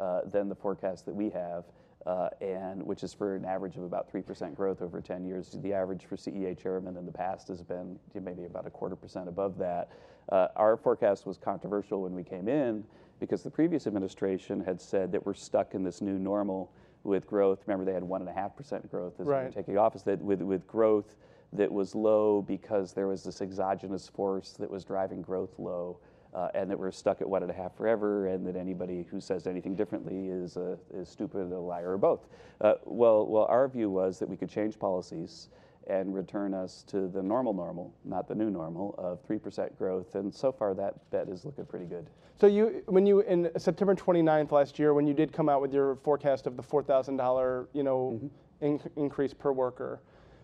uh, 0.00 0.20
than 0.30 0.48
the 0.48 0.54
forecast 0.54 1.06
that 1.06 1.14
we 1.14 1.30
have. 1.30 1.64
Uh, 2.08 2.30
and 2.40 2.82
which 2.82 3.02
is 3.02 3.12
for 3.12 3.36
an 3.36 3.44
average 3.44 3.76
of 3.76 3.82
about 3.82 4.10
3% 4.10 4.54
growth 4.56 4.80
over 4.80 4.98
10 4.98 5.26
years. 5.26 5.54
The 5.60 5.74
average 5.74 6.06
for 6.06 6.16
CEA 6.16 6.56
chairman 6.56 6.96
in 6.96 7.04
the 7.04 7.12
past 7.12 7.48
has 7.48 7.62
been 7.62 7.98
maybe 8.14 8.46
about 8.46 8.66
a 8.66 8.70
quarter 8.70 8.96
percent 8.96 9.28
above 9.28 9.58
that. 9.58 9.90
Uh, 10.32 10.48
our 10.56 10.78
forecast 10.78 11.26
was 11.26 11.36
controversial 11.36 12.00
when 12.00 12.14
we 12.14 12.24
came 12.24 12.48
in 12.48 12.82
because 13.20 13.42
the 13.42 13.50
previous 13.50 13.86
administration 13.86 14.58
had 14.58 14.80
said 14.80 15.12
that 15.12 15.26
we're 15.26 15.34
stuck 15.34 15.74
in 15.74 15.84
this 15.84 16.00
new 16.00 16.18
normal 16.18 16.72
with 17.04 17.26
growth. 17.26 17.58
Remember, 17.66 17.84
they 17.84 17.92
had 17.92 18.02
1.5% 18.02 18.90
growth 18.90 19.20
as 19.20 19.26
they 19.26 19.32
were 19.48 19.50
taking 19.54 19.76
office, 19.76 20.00
that 20.04 20.18
with, 20.18 20.40
with 20.40 20.66
growth 20.66 21.14
that 21.52 21.70
was 21.70 21.94
low 21.94 22.40
because 22.40 22.94
there 22.94 23.06
was 23.06 23.22
this 23.22 23.42
exogenous 23.42 24.08
force 24.08 24.52
that 24.58 24.70
was 24.70 24.82
driving 24.82 25.20
growth 25.20 25.58
low 25.58 25.98
uh, 26.34 26.48
and 26.54 26.70
that 26.70 26.78
we're 26.78 26.90
stuck 26.90 27.20
at 27.20 27.28
one 27.28 27.42
and 27.42 27.50
a 27.50 27.54
half 27.54 27.76
forever, 27.76 28.26
and 28.28 28.46
that 28.46 28.56
anybody 28.56 29.06
who 29.10 29.20
says 29.20 29.46
anything 29.46 29.74
differently 29.74 30.28
is, 30.28 30.56
uh, 30.56 30.76
is 30.92 31.08
stupid, 31.08 31.52
a 31.52 31.58
liar, 31.58 31.92
or 31.92 31.98
both. 31.98 32.26
Uh, 32.60 32.74
well, 32.84 33.26
well, 33.26 33.44
our 33.44 33.68
view 33.68 33.90
was 33.90 34.18
that 34.18 34.28
we 34.28 34.36
could 34.36 34.50
change 34.50 34.78
policies 34.78 35.48
and 35.88 36.14
return 36.14 36.52
us 36.52 36.84
to 36.86 37.08
the 37.08 37.22
normal 37.22 37.54
normal, 37.54 37.94
not 38.04 38.28
the 38.28 38.34
new 38.34 38.50
normal, 38.50 38.94
of 38.98 39.26
3% 39.26 39.76
growth. 39.78 40.14
And 40.14 40.34
so 40.34 40.52
far, 40.52 40.74
that 40.74 41.10
bet 41.10 41.28
is 41.28 41.44
looking 41.44 41.64
pretty 41.64 41.86
good. 41.86 42.06
So 42.40 42.46
you, 42.46 42.82
when 42.86 43.06
you 43.06 43.20
in 43.20 43.50
September 43.56 43.94
29th 43.94 44.52
last 44.52 44.78
year, 44.78 44.94
when 44.94 45.06
you 45.06 45.14
did 45.14 45.32
come 45.32 45.48
out 45.48 45.60
with 45.60 45.72
your 45.72 45.96
forecast 45.96 46.46
of 46.46 46.56
the 46.56 46.62
$4,000, 46.62 47.66
you 47.72 47.82
know, 47.82 48.30
in, 48.60 48.80
increase 48.96 49.32
per 49.32 49.50
worker 49.50 50.00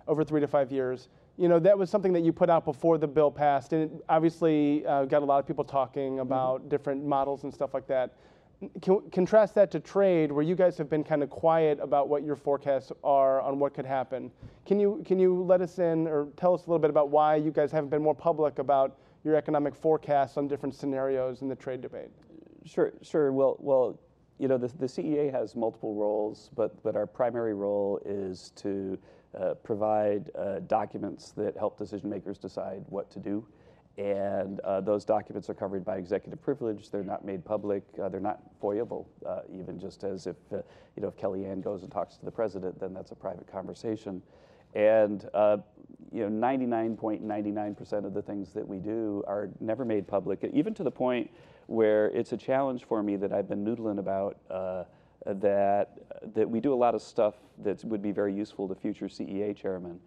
over 0.09 0.25
three 0.25 0.40
to 0.40 0.49
five 0.49 0.73
years, 0.73 1.09
you 1.37 1.49
know, 1.49 1.59
that 1.59 1.77
was 1.77 1.90
something 1.90 2.12
that 2.12 2.23
you 2.23 2.33
put 2.33 2.49
out 2.49 2.64
before 2.64 2.97
the 2.99 3.09
bill 3.09 3.31
passed, 3.31 3.73
and 3.73 3.83
it 3.83 4.05
obviously 4.09 4.87
uh, 4.87 5.05
got 5.05 5.23
a 5.23 5.25
lot 5.25 5.38
of 5.38 5.47
people 5.47 5.64
talking 5.64 6.20
about 6.20 6.68
different 6.68 7.05
models 7.05 7.42
and 7.42 7.53
stuff 7.53 7.75
like 7.75 7.87
that. 7.88 8.14
Can, 8.81 9.01
contrast 9.11 9.55
that 9.57 9.70
to 9.73 9.81
trade, 9.81 10.31
where 10.31 10.44
you 10.44 10.55
guys 10.55 10.79
have 10.79 10.88
been 10.88 11.03
kind 11.03 11.23
of 11.23 11.31
quiet 11.31 11.79
about 11.83 12.09
what 12.09 12.23
your 12.23 12.37
forecasts 12.37 12.92
are 13.03 13.40
on 13.40 13.59
what 13.59 13.75
could 13.75 13.85
happen. 13.85 14.31
Can 14.64 14.79
you 14.79 15.03
can 15.05 15.18
you 15.18 15.42
let 15.42 15.61
us 15.61 15.79
in 15.81 16.07
or 16.07 16.29
tell 16.37 16.55
us 16.55 16.66
a 16.66 16.70
little 16.70 16.79
bit 16.79 16.90
about 16.90 17.11
why 17.11 17.37
you 17.37 17.51
guys 17.51 17.73
haven't 17.73 17.90
been 17.90 18.03
more 18.03 18.14
public 18.14 18.61
about 18.61 18.97
your 19.25 19.35
economic 19.35 19.75
forecasts 19.75 20.37
on 20.37 20.47
different 20.47 20.75
scenarios 20.75 21.42
in 21.42 21.49
the 21.49 21.57
trade 21.57 21.81
debate? 21.81 22.11
Sure, 22.64 22.92
sure. 23.03 23.33
Well, 23.33 23.57
well, 23.59 23.99
you 24.38 24.49
know, 24.49 24.59
the, 24.59 24.68
the 24.79 24.87
CEA 24.87 25.33
has 25.33 25.55
multiple 25.55 25.94
roles, 25.94 26.51
but 26.55 26.83
but 26.83 26.97
our 26.97 27.07
primary 27.07 27.55
role 27.55 28.01
is 28.05 28.53
to 28.57 28.99
uh, 29.38 29.55
provide 29.55 30.31
uh, 30.37 30.61
documents 30.61 31.33
that 31.33 31.57
help 31.57 31.79
decision 31.79 32.09
makers 32.11 32.38
decide 32.38 32.85
what 32.88 33.11
to 33.11 33.18
do. 33.18 33.47
And 33.97 34.59
uh, 34.61 34.81
those 34.81 35.05
documents 35.05 35.49
are 35.49 35.55
covered 35.55 35.85
by 35.85 35.99
executive 35.99 36.42
privilege. 36.42 36.90
They're 36.90 37.05
not 37.05 37.25
made 37.25 37.44
public. 37.44 37.85
Uh, 38.03 38.09
they're 38.09 38.18
not 38.18 38.40
FOIAble, 38.61 39.07
uh, 39.25 39.40
even 39.53 39.79
just 39.79 40.03
as 40.03 40.27
if, 40.27 40.37
uh, 40.53 40.57
you 40.97 41.03
know, 41.03 41.09
if 41.09 41.16
Kellyanne 41.16 41.62
goes 41.62 41.83
and 41.83 41.92
talks 41.92 42.16
to 42.16 42.25
the 42.25 42.31
president, 42.31 42.81
then 42.81 42.92
that's 42.92 43.12
a 43.12 43.14
private 43.14 43.47
conversation. 43.47 44.20
And, 44.75 45.23
you 46.12 46.29
know, 46.29 46.47
99.99% 46.47 48.05
of 48.05 48.14
the 48.14 48.23
things 48.23 48.53
that 48.53 48.66
we 48.66 48.79
do 48.79 49.23
are 49.29 49.49
never 49.61 49.85
made 49.85 50.09
public, 50.09 50.49
even 50.53 50.75
to 50.75 50.83
the 50.83 50.90
point 50.90 51.31
where 51.66 52.07
it's 52.09 52.33
a 52.33 52.37
challenge 52.37 52.85
for 52.85 53.03
me 53.03 53.16
that 53.16 53.33
I've 53.33 53.48
been 53.48 53.64
noodling 53.64 53.98
about 53.98 54.38
uh, 54.50 54.85
that, 55.27 55.98
that 56.35 56.48
we 56.48 56.61
do 56.61 56.72
a 56.72 56.77
lot 56.77 56.94
of 56.94 57.03
stuff 57.03 57.35
that 57.62 57.83
would 57.85 58.03
be 58.03 58.12
very 58.12 58.35
useful 58.35 58.68
to 58.68 58.74
future 58.74 59.07
CEA 59.07 59.57
chairmen. 59.57 59.98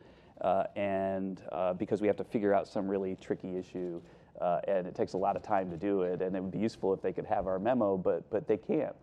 Uh, 0.41 0.65
and 0.75 1.41
uh, 1.51 1.73
because 1.73 1.99
we 1.99 2.07
have 2.07 2.17
to 2.17 2.23
figure 2.23 2.53
out 2.53 2.67
some 2.67 2.87
really 2.87 3.15
tricky 3.19 3.57
issue, 3.57 3.99
uh, 4.39 4.59
and 4.67 4.85
it 4.85 4.93
takes 4.93 5.13
a 5.13 5.17
lot 5.17 5.35
of 5.35 5.41
time 5.41 5.71
to 5.71 5.77
do 5.77 6.03
it, 6.03 6.21
and 6.21 6.35
it 6.35 6.43
would 6.43 6.51
be 6.51 6.59
useful 6.59 6.93
if 6.93 7.01
they 7.01 7.11
could 7.11 7.25
have 7.25 7.47
our 7.47 7.57
memo, 7.57 7.97
but, 7.97 8.29
but 8.29 8.47
they 8.47 8.57
can't. 8.57 8.95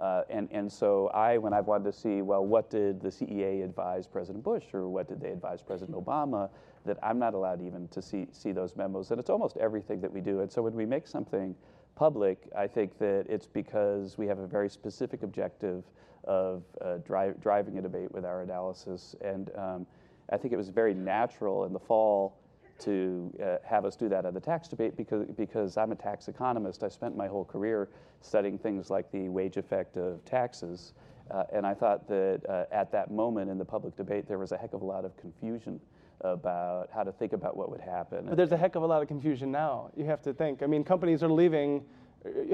Uh, 0.00 0.22
and, 0.30 0.48
and 0.50 0.72
so 0.72 1.08
I, 1.08 1.36
when 1.36 1.52
I've 1.52 1.66
wanted 1.66 1.84
to 1.84 1.92
see, 1.92 2.22
well, 2.22 2.44
what 2.44 2.70
did 2.70 3.00
the 3.02 3.08
CEA 3.08 3.62
advise 3.62 4.06
President 4.06 4.42
Bush 4.42 4.64
or 4.72 4.88
what 4.88 5.06
did 5.06 5.20
they 5.20 5.30
advise 5.30 5.62
President 5.62 5.96
Obama, 5.96 6.48
that 6.86 6.98
I'm 7.02 7.18
not 7.18 7.34
allowed 7.34 7.64
even 7.64 7.86
to 7.88 8.00
see, 8.00 8.26
see 8.32 8.52
those 8.52 8.74
memos. 8.74 9.10
And 9.10 9.20
it's 9.20 9.30
almost 9.30 9.58
everything 9.58 10.00
that 10.00 10.10
we 10.10 10.20
do. 10.20 10.40
And 10.40 10.50
so 10.50 10.62
when 10.62 10.72
we 10.72 10.86
make 10.86 11.06
something 11.06 11.54
public, 11.94 12.48
I 12.56 12.66
think 12.66 12.98
that 12.98 13.26
it's 13.28 13.46
because 13.46 14.18
we 14.18 14.26
have 14.26 14.38
a 14.38 14.46
very 14.46 14.68
specific 14.68 15.22
objective 15.22 15.84
of 16.24 16.62
uh, 16.80 16.98
dri- 16.98 17.34
driving 17.40 17.78
a 17.78 17.82
debate 17.82 18.12
with 18.12 18.24
our 18.24 18.42
analysis. 18.42 19.14
And 19.22 19.50
um, 19.56 19.86
I 20.30 20.36
think 20.36 20.52
it 20.52 20.56
was 20.56 20.68
very 20.68 20.94
natural 20.94 21.64
in 21.64 21.72
the 21.72 21.78
fall 21.78 22.38
to 22.80 23.32
uh, 23.42 23.56
have 23.64 23.84
us 23.84 23.96
do 23.96 24.08
that 24.08 24.24
at 24.24 24.34
the 24.34 24.40
tax 24.40 24.68
debate 24.68 24.96
because, 24.96 25.26
because 25.36 25.76
I'm 25.76 25.92
a 25.92 25.96
tax 25.96 26.28
economist. 26.28 26.82
I 26.82 26.88
spent 26.88 27.16
my 27.16 27.28
whole 27.28 27.44
career 27.44 27.88
studying 28.20 28.58
things 28.58 28.90
like 28.90 29.10
the 29.12 29.28
wage 29.28 29.56
effect 29.56 29.96
of 29.96 30.24
taxes. 30.24 30.94
Uh, 31.30 31.44
and 31.52 31.66
I 31.66 31.74
thought 31.74 32.08
that 32.08 32.42
uh, 32.48 32.64
at 32.72 32.90
that 32.92 33.10
moment 33.10 33.50
in 33.50 33.58
the 33.58 33.64
public 33.64 33.96
debate, 33.96 34.26
there 34.26 34.38
was 34.38 34.52
a 34.52 34.56
heck 34.56 34.72
of 34.72 34.82
a 34.82 34.84
lot 34.84 35.04
of 35.04 35.16
confusion 35.16 35.80
about 36.22 36.88
how 36.94 37.02
to 37.02 37.12
think 37.12 37.32
about 37.32 37.56
what 37.56 37.70
would 37.70 37.80
happen. 37.80 38.26
But 38.26 38.36
there's 38.36 38.52
a 38.52 38.56
heck 38.56 38.74
of 38.74 38.82
a 38.82 38.86
lot 38.86 39.02
of 39.02 39.08
confusion 39.08 39.50
now. 39.50 39.90
You 39.96 40.04
have 40.04 40.22
to 40.22 40.32
think. 40.32 40.62
I 40.62 40.66
mean, 40.66 40.84
companies 40.84 41.22
are 41.22 41.30
leaving. 41.30 41.84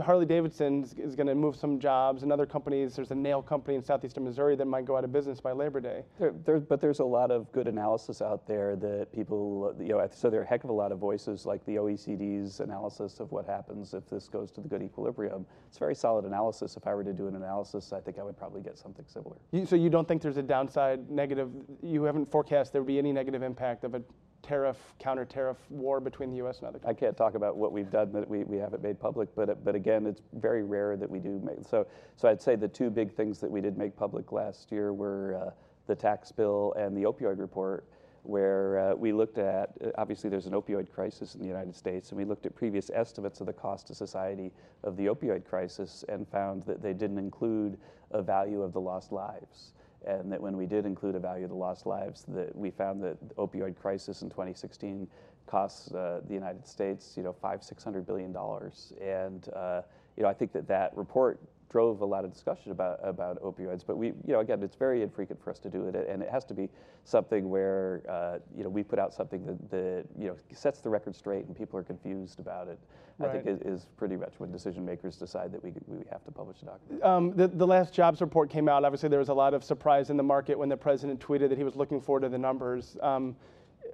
Harley 0.03 0.25
Davidson 0.25 0.83
is, 0.83 0.95
is 0.95 1.15
going 1.15 1.27
to 1.27 1.35
move 1.35 1.57
some 1.57 1.79
jobs, 1.79 2.23
and 2.23 2.33
other 2.33 2.47
companies. 2.47 2.97
There's 2.97 3.11
a 3.11 3.15
nail 3.15 3.43
company 3.43 3.77
in 3.77 3.83
southeastern 3.83 4.25
Missouri 4.25 4.57
that 4.57 4.65
might 4.65 4.85
go 4.85 4.97
out 4.97 5.05
of 5.05 5.13
business 5.13 5.41
by 5.41 5.53
Labor 5.53 5.81
Day. 5.81 6.03
There, 6.19 6.35
there, 6.45 6.61
but 6.61 6.81
there's 6.81 7.01
a 7.01 7.05
lot 7.05 7.31
of 7.31 7.51
good 7.53 7.69
analysis 7.69 8.23
out 8.23 8.47
there 8.47 8.77
that 8.77 9.13
people, 9.13 9.75
you 9.79 9.89
know, 9.89 10.09
so 10.11 10.31
there 10.31 10.41
are 10.41 10.45
a 10.45 10.47
heck 10.47 10.65
of 10.65 10.71
a 10.71 10.73
lot 10.75 10.93
of 10.93 10.99
voices 10.99 11.45
like 11.45 11.65
the 11.67 11.77
OECD's 11.77 12.61
analysis 12.61 13.21
of 13.21 13.31
what 13.31 13.47
happens 13.47 13.95
if 13.95 14.09
this 14.09 14.29
goes 14.29 14.51
to 14.53 14.61
the 14.61 14.69
good 14.69 14.83
equilibrium. 14.83 15.45
It's 15.69 15.79
very 15.79 15.95
solid 15.95 16.25
analysis. 16.25 16.77
If 16.77 16.87
I 16.87 16.95
were 16.95 17.05
to 17.05 17.13
do 17.13 17.29
an 17.29 17.37
analysis, 17.37 17.93
I 17.93 18.01
think 18.01 18.19
I 18.19 18.23
would 18.23 18.39
probably 18.39 18.63
get 18.63 18.79
something 18.79 19.05
similar. 19.07 19.37
You, 19.53 19.67
so 19.67 19.77
you 19.77 19.91
don't 19.91 20.09
think 20.09 20.23
there's 20.23 20.39
a 20.39 20.43
downside 20.43 21.11
negative? 21.11 21.51
You 21.83 22.05
haven't 22.05 22.31
forecast 22.31 22.73
there 22.73 22.83
would 22.83 22.89
be 22.89 22.99
any 22.99 23.13
negative 23.13 23.43
impact 23.43 23.85
of 23.85 23.95
a 23.95 24.03
tariff, 24.49 24.95
counter 24.99 25.27
tariff 25.27 25.59
war 25.69 26.01
between 26.01 26.31
the 26.31 26.37
U.S. 26.39 26.59
and 26.59 26.69
other 26.69 26.79
countries? 26.79 26.97
I 26.97 26.99
can't 26.99 27.17
talk 27.17 27.35
about 27.35 27.57
what 27.57 27.71
we've 27.71 27.91
done 27.91 28.13
that 28.13 28.29
we, 28.29 28.45
we 28.45 28.57
haven't 28.57 28.83
made 28.83 28.99
public, 28.99 29.29
but 29.35 29.63
but 29.65 29.75
again, 29.75 30.07
it's 30.07 30.23
very 30.33 30.63
rare 30.63 30.97
that 30.97 31.09
we 31.09 31.19
do 31.19 31.41
make. 31.45 31.69
So 31.69 31.87
so 32.17 32.29
I'd 32.29 32.41
say 32.41 32.57
the 32.57 32.69
two 32.69 32.89
big 32.91 33.15
things 33.15 33.39
that 33.41 33.51
we 33.51 33.61
did 33.61 33.77
make 33.77 33.95
public 33.97 34.33
last 34.33 34.73
year 34.73 34.93
were 34.93 35.49
uh, 35.49 35.51
the 35.87 35.95
tax 35.95 36.33
bill 36.33 36.75
and 36.79 36.97
the 36.97 37.03
opioid 37.03 37.39
report, 37.39 37.85
where 38.23 38.79
uh, 38.79 38.95
we 38.95 39.13
looked 39.13 39.37
at 39.37 39.71
uh, 39.85 39.91
obviously 39.99 40.31
there's 40.31 40.47
an 40.47 40.55
opioid 40.55 40.91
crisis 40.91 41.35
in 41.35 41.41
the 41.41 41.47
United 41.47 41.77
States, 41.77 42.11
and 42.11 42.19
we 42.19 42.25
looked 42.25 42.47
at 42.47 42.55
previous 42.55 42.91
estimates 42.95 43.41
of 43.41 43.47
the 43.47 43.53
cost 43.53 43.87
to 43.89 43.95
society 43.95 44.51
of 44.83 44.97
the 44.97 45.07
opioid 45.07 45.45
crisis 45.45 46.05
and 46.09 46.27
found 46.27 46.65
that 46.65 46.81
they 46.81 46.95
didn't 46.95 47.19
include 47.19 47.79
a 48.13 48.23
value 48.23 48.63
of 48.63 48.73
the 48.73 48.81
lost 48.81 49.13
lives 49.13 49.75
and 50.09 50.33
that 50.33 50.41
when 50.41 50.57
we 50.57 50.67
did 50.67 50.87
include 50.87 51.15
a 51.15 51.21
value 51.21 51.47
the 51.47 51.55
lost 51.55 51.87
lives, 51.87 52.25
that 52.29 52.55
we 52.57 52.71
found 52.71 53.03
that 53.03 53.17
the 53.29 53.35
opioid 53.35 53.77
crisis 53.77 54.23
in 54.23 54.31
2016 54.31 55.07
costs 55.47 55.93
uh, 55.93 56.21
the 56.27 56.35
United 56.35 56.67
States, 56.67 57.15
you 57.17 57.23
know, 57.23 57.33
five, 57.33 57.63
six 57.63 57.85
hundred 57.85 58.07
billion 58.07 58.33
dollars, 58.33 58.93
and 59.01 59.49
uh, 59.55 59.83
you 60.17 60.23
know, 60.23 60.29
I 60.29 60.35
think 60.35 60.53
that 60.53 60.67
that 60.69 60.97
report 60.97 61.41
drove 61.71 62.01
a 62.01 62.07
lot 62.07 62.25
of 62.25 62.33
discussion 62.33 62.73
about 62.73 62.99
about 63.03 63.41
opioids. 63.43 63.85
But 63.87 63.97
we, 63.97 64.09
you 64.09 64.33
know, 64.33 64.41
again, 64.41 64.63
it's 64.63 64.77
very 64.77 65.03
infrequent 65.03 65.43
for 65.43 65.51
us 65.51 65.59
to 65.61 65.71
do 65.71 65.87
it, 65.89 65.95
and 65.95 66.23
it 66.23 66.31
has 66.31 66.45
to 66.47 66.55
be 66.55 66.69
something 67.05 67.49
where 67.49 68.03
uh, 68.09 68.39
you 68.57 68.65
know 68.65 68.71
we 68.71 68.83
put 68.83 68.99
out 68.99 69.13
something 69.13 69.45
that, 69.47 69.71
that 69.71 70.05
you 70.19 70.29
know 70.29 70.37
sets 70.53 70.81
the 70.81 70.89
record 70.91 71.15
straight, 71.15 71.47
and 71.47 71.57
people 71.57 71.79
are 71.79 71.83
confused 71.85 72.41
about 72.41 72.69
it. 72.69 72.79
I 73.21 73.27
think 73.27 73.47
Right. 73.47 73.55
is, 73.55 73.81
is 73.81 73.87
pretty 73.97 74.15
much 74.17 74.35
when 74.39 74.53
decision 74.53 74.85
makers 74.85 75.17
decide 75.17 75.51
that 75.53 75.63
we 75.63 75.73
we 75.87 76.05
have 76.11 76.25
to 76.25 76.31
publish 76.31 76.63
a 76.63 76.67
document. 76.67 77.03
Um, 77.05 77.33
the, 77.35 77.49
the 77.49 77.67
last 77.67 77.93
jobs 77.93 78.21
report 78.21 78.49
came 78.49 78.69
out. 78.69 78.85
Obviously, 78.85 79.09
there 79.09 79.19
was 79.19 79.29
a 79.29 79.35
lot 79.35 79.55
of 79.55 79.65
surprise 79.65 80.11
in 80.11 80.17
the 80.17 80.23
market 80.23 80.59
when 80.59 80.69
the 80.69 80.77
president 80.77 81.21
tweeted 81.21 81.49
that 81.49 81.59
he 81.59 81.65
was 81.65 81.75
looking 81.75 82.01
forward 82.01 82.21
to 82.21 82.29
the 82.29 82.39
numbers. 82.39 82.97
Um, 83.03 83.35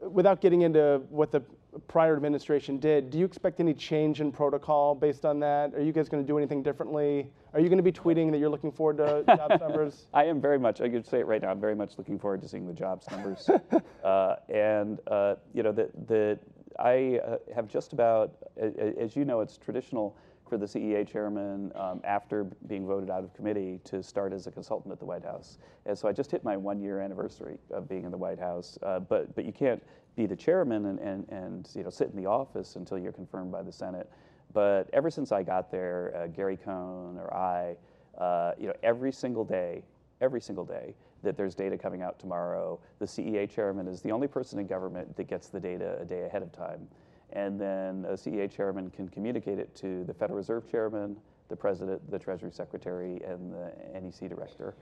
without 0.02 0.40
getting 0.40 0.62
into 0.62 1.02
what 1.11 1.30
the 1.30 1.42
prior 1.88 2.14
administration 2.16 2.78
did, 2.78 3.11
do 3.11 3.18
you 3.18 3.24
expect 3.24 3.61
any 3.61 3.74
change 3.74 4.20
in 4.20 4.30
protocol 4.30 4.94
based 4.94 5.24
on 5.24 5.40
that? 5.40 5.74
Are 5.74 5.83
you 5.83 5.92
guys 5.92 6.09
going 6.09 6.22
to 6.22 6.26
do 6.26 6.38
anything 6.38 6.62
differently? 6.62 7.28
Are 7.52 7.61
you 7.61 7.68
going 7.68 7.78
to 7.78 7.83
be 7.83 7.92
tweeting 7.92 8.30
that 8.30 8.38
you're 8.38 8.50
looking 8.50 8.72
forward 8.72 8.98
to 8.98 9.24
jobs 9.37 9.61
numbers? 9.61 10.07
I 10.12 10.24
am 10.24 10.40
very 10.40 10.59
much. 10.59 10.80
I 10.80 10.88
could 10.88 11.07
say 11.07 11.20
it 11.20 11.26
right 11.26 11.42
now. 11.42 11.50
I'm 11.50 11.61
very 11.61 11.74
much 11.74 11.98
looking 11.98 12.18
forward 12.18 12.42
to 12.42 12.48
seeing 12.48 12.66
the 12.66 12.72
jobs 12.72 13.07
numbers, 13.11 13.48
uh, 14.04 14.37
and 14.48 15.00
uh, 15.09 15.37
you 15.52 15.62
know 15.62 15.72
that 15.72 15.90
that 16.09 16.38
I 16.78 17.20
uh, 17.26 17.38
have 17.54 17.68
just 17.68 17.92
about, 17.92 18.33
as 18.57 19.14
you 19.16 19.24
know, 19.24 19.40
it's 19.40 19.57
traditional 19.57 20.16
the 20.56 20.66
CEA 20.66 21.06
chairman 21.06 21.72
um, 21.74 22.00
after 22.04 22.44
being 22.66 22.86
voted 22.86 23.10
out 23.10 23.24
of 23.24 23.34
committee 23.34 23.80
to 23.84 24.02
start 24.02 24.32
as 24.32 24.46
a 24.46 24.50
consultant 24.50 24.92
at 24.92 24.98
the 24.98 25.04
White 25.04 25.24
House. 25.24 25.58
And 25.86 25.96
so 25.96 26.08
I 26.08 26.12
just 26.12 26.30
hit 26.30 26.44
my 26.44 26.56
one 26.56 26.80
year 26.80 27.00
anniversary 27.00 27.58
of 27.70 27.88
being 27.88 28.04
in 28.04 28.10
the 28.10 28.16
White 28.16 28.38
House. 28.38 28.78
Uh, 28.82 29.00
but, 29.00 29.34
but 29.34 29.44
you 29.44 29.52
can't 29.52 29.82
be 30.16 30.26
the 30.26 30.36
chairman 30.36 30.86
and, 30.86 30.98
and, 30.98 31.28
and 31.30 31.68
you 31.74 31.82
know, 31.82 31.90
sit 31.90 32.10
in 32.10 32.16
the 32.16 32.26
office 32.26 32.76
until 32.76 32.98
you're 32.98 33.12
confirmed 33.12 33.50
by 33.50 33.62
the 33.62 33.72
Senate. 33.72 34.10
But 34.52 34.88
ever 34.92 35.10
since 35.10 35.32
I 35.32 35.42
got 35.42 35.70
there, 35.70 36.14
uh, 36.16 36.26
Gary 36.28 36.56
Cohn 36.56 37.18
or 37.18 37.34
I, 37.34 37.76
uh, 38.18 38.52
you 38.58 38.68
know, 38.68 38.74
every 38.82 39.12
single 39.12 39.44
day, 39.44 39.82
every 40.20 40.40
single 40.40 40.64
day 40.64 40.94
that 41.24 41.36
there's 41.36 41.54
data 41.54 41.76
coming 41.76 42.02
out 42.02 42.18
tomorrow, 42.18 42.78
the 42.98 43.06
CEA 43.06 43.50
chairman 43.50 43.88
is 43.88 44.00
the 44.00 44.12
only 44.12 44.28
person 44.28 44.58
in 44.58 44.66
government 44.66 45.16
that 45.16 45.24
gets 45.24 45.48
the 45.48 45.58
data 45.58 45.98
a 46.00 46.04
day 46.04 46.22
ahead 46.22 46.42
of 46.42 46.52
time. 46.52 46.86
And 47.34 47.60
then 47.60 48.06
a 48.08 48.14
CEA 48.14 48.50
chairman 48.50 48.90
can 48.90 49.08
communicate 49.08 49.58
it 49.58 49.74
to 49.76 50.04
the 50.04 50.14
Federal 50.14 50.36
Reserve 50.36 50.70
chairman, 50.70 51.16
the 51.48 51.56
president, 51.56 52.08
the 52.10 52.18
Treasury 52.18 52.52
secretary, 52.52 53.20
and 53.26 53.52
the 53.52 53.72
NEC 54.00 54.30
director. 54.30 54.74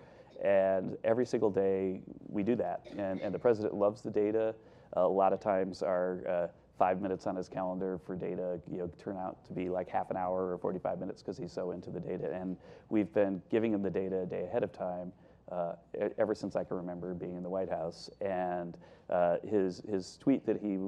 And 0.44 0.96
every 1.04 1.24
single 1.24 1.50
day 1.50 2.02
we 2.28 2.42
do 2.42 2.54
that. 2.56 2.86
And, 2.96 3.20
and 3.20 3.34
the 3.34 3.38
president 3.38 3.74
loves 3.74 4.02
the 4.02 4.10
data. 4.10 4.54
a 4.94 5.06
lot 5.06 5.32
of 5.32 5.40
times 5.40 5.82
our 5.82 6.20
uh, 6.28 6.46
five 6.78 7.00
minutes 7.00 7.26
on 7.26 7.36
his 7.36 7.48
calendar 7.48 7.98
for 8.04 8.16
data 8.16 8.60
you 8.70 8.78
know, 8.78 8.90
turn 8.98 9.16
out 9.16 9.44
to 9.46 9.52
be 9.52 9.68
like 9.68 9.88
half 9.88 10.10
an 10.10 10.16
hour 10.16 10.52
or 10.52 10.58
45 10.58 10.98
minutes 10.98 11.22
because 11.22 11.38
he's 11.38 11.52
so 11.52 11.70
into 11.70 11.90
the 11.90 12.00
data. 12.00 12.32
And 12.34 12.56
we've 12.88 13.12
been 13.14 13.40
giving 13.50 13.72
him 13.72 13.82
the 13.82 13.90
data 13.90 14.22
a 14.22 14.26
day 14.26 14.44
ahead 14.44 14.62
of 14.62 14.72
time 14.72 15.12
uh, 15.50 15.74
ever 16.18 16.34
since 16.34 16.56
I 16.56 16.64
can 16.64 16.76
remember 16.76 17.14
being 17.14 17.36
in 17.36 17.42
the 17.42 17.50
White 17.50 17.68
House. 17.68 18.10
And 18.20 18.76
uh, 19.10 19.36
his, 19.46 19.82
his 19.88 20.16
tweet 20.18 20.46
that 20.46 20.60
he 20.62 20.78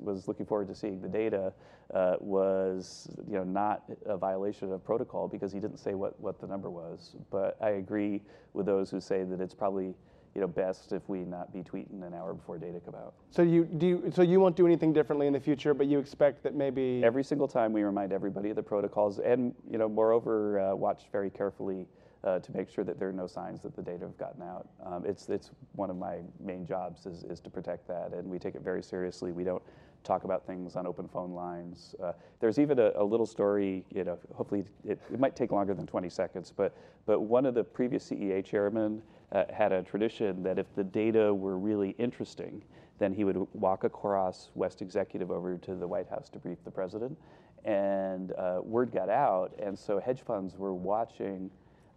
was 0.00 0.28
looking 0.28 0.46
forward 0.46 0.68
to 0.68 0.74
seeing 0.74 1.00
the 1.00 1.08
data 1.08 1.52
uh, 1.94 2.16
was 2.20 3.08
you 3.28 3.34
know, 3.34 3.44
not 3.44 3.82
a 4.06 4.16
violation 4.16 4.72
of 4.72 4.84
protocol 4.84 5.28
because 5.28 5.52
he 5.52 5.60
didn't 5.60 5.78
say 5.78 5.94
what, 5.94 6.18
what 6.20 6.40
the 6.40 6.46
number 6.46 6.70
was. 6.70 7.16
But 7.30 7.56
I 7.60 7.70
agree 7.70 8.22
with 8.54 8.66
those 8.66 8.90
who 8.90 9.00
say 9.00 9.24
that 9.24 9.40
it's 9.40 9.54
probably 9.54 9.94
you 10.36 10.42
know, 10.42 10.46
best 10.46 10.92
if 10.92 11.08
we 11.08 11.20
not 11.20 11.50
be 11.50 11.60
tweeting 11.60 12.06
an 12.06 12.12
hour 12.12 12.34
before 12.34 12.58
data 12.58 12.78
come 12.78 12.94
out. 12.94 13.14
So 13.30 13.40
you 13.40 13.64
do 13.64 13.86
you, 13.86 14.12
so 14.14 14.20
you 14.20 14.38
won't 14.38 14.54
do 14.54 14.66
anything 14.66 14.92
differently 14.92 15.26
in 15.26 15.32
the 15.32 15.40
future, 15.40 15.72
but 15.72 15.86
you 15.86 15.98
expect 15.98 16.42
that 16.42 16.54
maybe 16.54 17.00
every 17.02 17.24
single 17.24 17.48
time 17.48 17.72
we 17.72 17.82
remind 17.82 18.12
everybody 18.12 18.50
of 18.50 18.56
the 18.56 18.62
protocols, 18.62 19.18
and 19.18 19.54
you 19.70 19.78
know, 19.78 19.88
moreover, 19.88 20.60
uh, 20.60 20.74
watch 20.74 21.04
very 21.10 21.30
carefully 21.30 21.86
uh, 22.26 22.40
to 22.40 22.52
make 22.52 22.68
sure 22.68 22.84
that 22.84 22.98
there 22.98 23.08
are 23.08 23.12
no 23.12 23.26
signs 23.26 23.62
that 23.62 23.76
the 23.76 23.82
data 23.82 24.00
have 24.00 24.18
gotten 24.18 24.42
out. 24.42 24.68
Um, 24.84 25.04
it's, 25.06 25.28
it's 25.28 25.50
one 25.76 25.90
of 25.90 25.96
my 25.96 26.18
main 26.40 26.66
jobs 26.66 27.06
is, 27.06 27.22
is 27.24 27.40
to 27.40 27.50
protect 27.50 27.86
that, 27.86 28.12
and 28.12 28.28
we 28.28 28.38
take 28.38 28.56
it 28.56 28.62
very 28.62 28.82
seriously. 28.82 29.30
We 29.30 29.44
don't 29.44 29.62
talk 30.02 30.24
about 30.24 30.44
things 30.46 30.74
on 30.76 30.86
open 30.86 31.08
phone 31.08 31.32
lines. 31.32 31.94
Uh, 32.02 32.12
there's 32.40 32.58
even 32.58 32.78
a, 32.80 32.92
a, 32.96 33.04
little 33.04 33.26
story, 33.26 33.84
you 33.94 34.04
know, 34.04 34.18
hopefully 34.34 34.64
it, 34.84 35.00
it, 35.12 35.20
might 35.20 35.36
take 35.36 35.52
longer 35.52 35.72
than 35.72 35.86
20 35.86 36.08
seconds, 36.08 36.52
but, 36.54 36.76
but 37.06 37.20
one 37.20 37.46
of 37.46 37.54
the 37.54 37.62
previous 37.62 38.10
CEA 38.10 38.44
chairmen 38.44 39.02
uh, 39.32 39.44
had 39.52 39.72
a 39.72 39.82
tradition 39.82 40.42
that 40.42 40.58
if 40.58 40.66
the 40.74 40.84
data 40.84 41.32
were 41.32 41.58
really 41.58 41.90
interesting, 41.98 42.62
then 42.98 43.12
he 43.12 43.24
would 43.24 43.46
walk 43.52 43.84
across 43.84 44.50
West 44.54 44.82
Executive 44.82 45.30
over 45.30 45.56
to 45.58 45.74
the 45.74 45.86
White 45.86 46.08
House 46.08 46.28
to 46.30 46.38
brief 46.38 46.58
the 46.64 46.70
president. 46.70 47.16
And 47.64 48.32
uh, 48.32 48.60
word 48.62 48.92
got 48.92 49.08
out, 49.08 49.52
and 49.60 49.76
so 49.76 49.98
hedge 49.98 50.22
funds 50.22 50.56
were 50.56 50.72
watching 50.72 51.50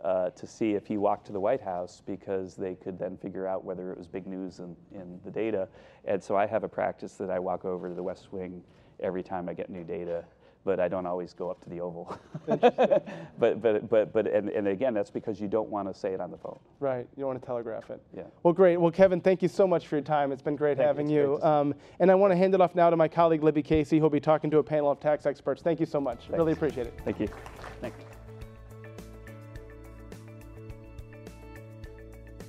uh, 0.04 0.30
to 0.32 0.48
see 0.48 0.74
if 0.74 0.88
he 0.88 0.98
walked 0.98 1.26
to 1.28 1.34
the 1.34 1.40
White 1.40 1.62
House 1.62 2.02
because 2.06 2.56
they 2.56 2.76
could 2.76 2.98
then 2.98 3.18
figure 3.18 3.48
out 3.48 3.64
whether 3.64 3.92
it 3.92 3.98
was 3.98 4.08
big 4.08 4.28
news 4.28 4.60
in, 4.60 4.76
in 4.94 5.20
the 5.26 5.32
data. 5.32 5.68
And 6.06 6.24
so 6.24 6.36
I 6.36 6.46
have 6.46 6.64
a 6.64 6.70
practice 6.70 7.14
that 7.14 7.30
I 7.30 7.40
walk 7.40 7.66
over 7.66 7.90
to 7.90 7.96
the 7.96 8.04
West 8.04 8.32
Wing 8.32 8.64
every 9.02 9.24
time 9.24 9.50
I 9.50 9.54
get 9.54 9.70
new 9.70 9.84
data, 9.84 10.24
but 10.64 10.80
I 10.80 10.88
don't 10.88 11.06
always 11.06 11.34
go 11.34 11.50
up 11.50 11.62
to 11.64 11.70
the 11.70 11.82
Oval. 11.82 12.18
but, 12.48 13.62
but, 13.62 13.90
but, 13.90 14.14
but 14.14 14.28
and, 14.28 14.50
and 14.50 14.68
again, 14.68 14.94
that's 14.94 15.10
because 15.10 15.40
you 15.40 15.48
don't 15.48 15.70
want 15.70 15.94
to 15.94 15.98
say 15.98 16.14
it 16.14 16.22
on 16.22 16.32
the 16.32 16.38
phone. 16.38 16.60
Right, 16.80 17.08
you 17.16 17.22
don't 17.22 17.28
want 17.28 17.42
to 17.42 17.46
telegraph 17.46 17.90
it. 17.90 18.02
Yeah. 18.16 18.24
Well, 18.44 18.54
great. 18.54 18.78
Well, 18.78 18.92
Kevin, 18.92 19.20
thank 19.22 19.42
you 19.42 19.48
so 19.48 19.68
much 19.68 19.88
for 19.88 19.96
your 19.96 20.04
time. 20.04 20.32
It's 20.32 20.42
been 20.42 20.56
great 20.56 20.78
thank 20.78 20.88
having 20.88 21.10
you. 21.10 21.40
you. 21.42 21.44
Um, 21.44 21.74
and 22.00 22.10
I 22.10 22.16
want 22.16 22.32
to 22.32 22.38
hand 22.38 22.54
it 22.54 22.62
off 22.62 22.76
now 22.76 22.90
to 22.90 22.96
my 22.96 23.08
colleague, 23.08 23.44
Libby 23.44 23.64
Casey, 23.64 24.00
who'll 24.00 24.10
be 24.10 24.20
talking 24.20 24.50
to 24.52 24.60
a 24.60 24.64
panel 24.64 24.92
of 24.92 25.00
tax 25.00 25.26
experts. 25.26 25.62
Thank 25.62 25.80
you 25.80 25.86
so 25.86 26.00
much. 26.00 26.20
Thanks. 26.20 26.38
Really 26.38 26.54
appreciate 26.54 26.88
it. 26.88 27.00
Thank 27.04 27.20
you. 27.20 27.28
Thanks. 27.82 28.09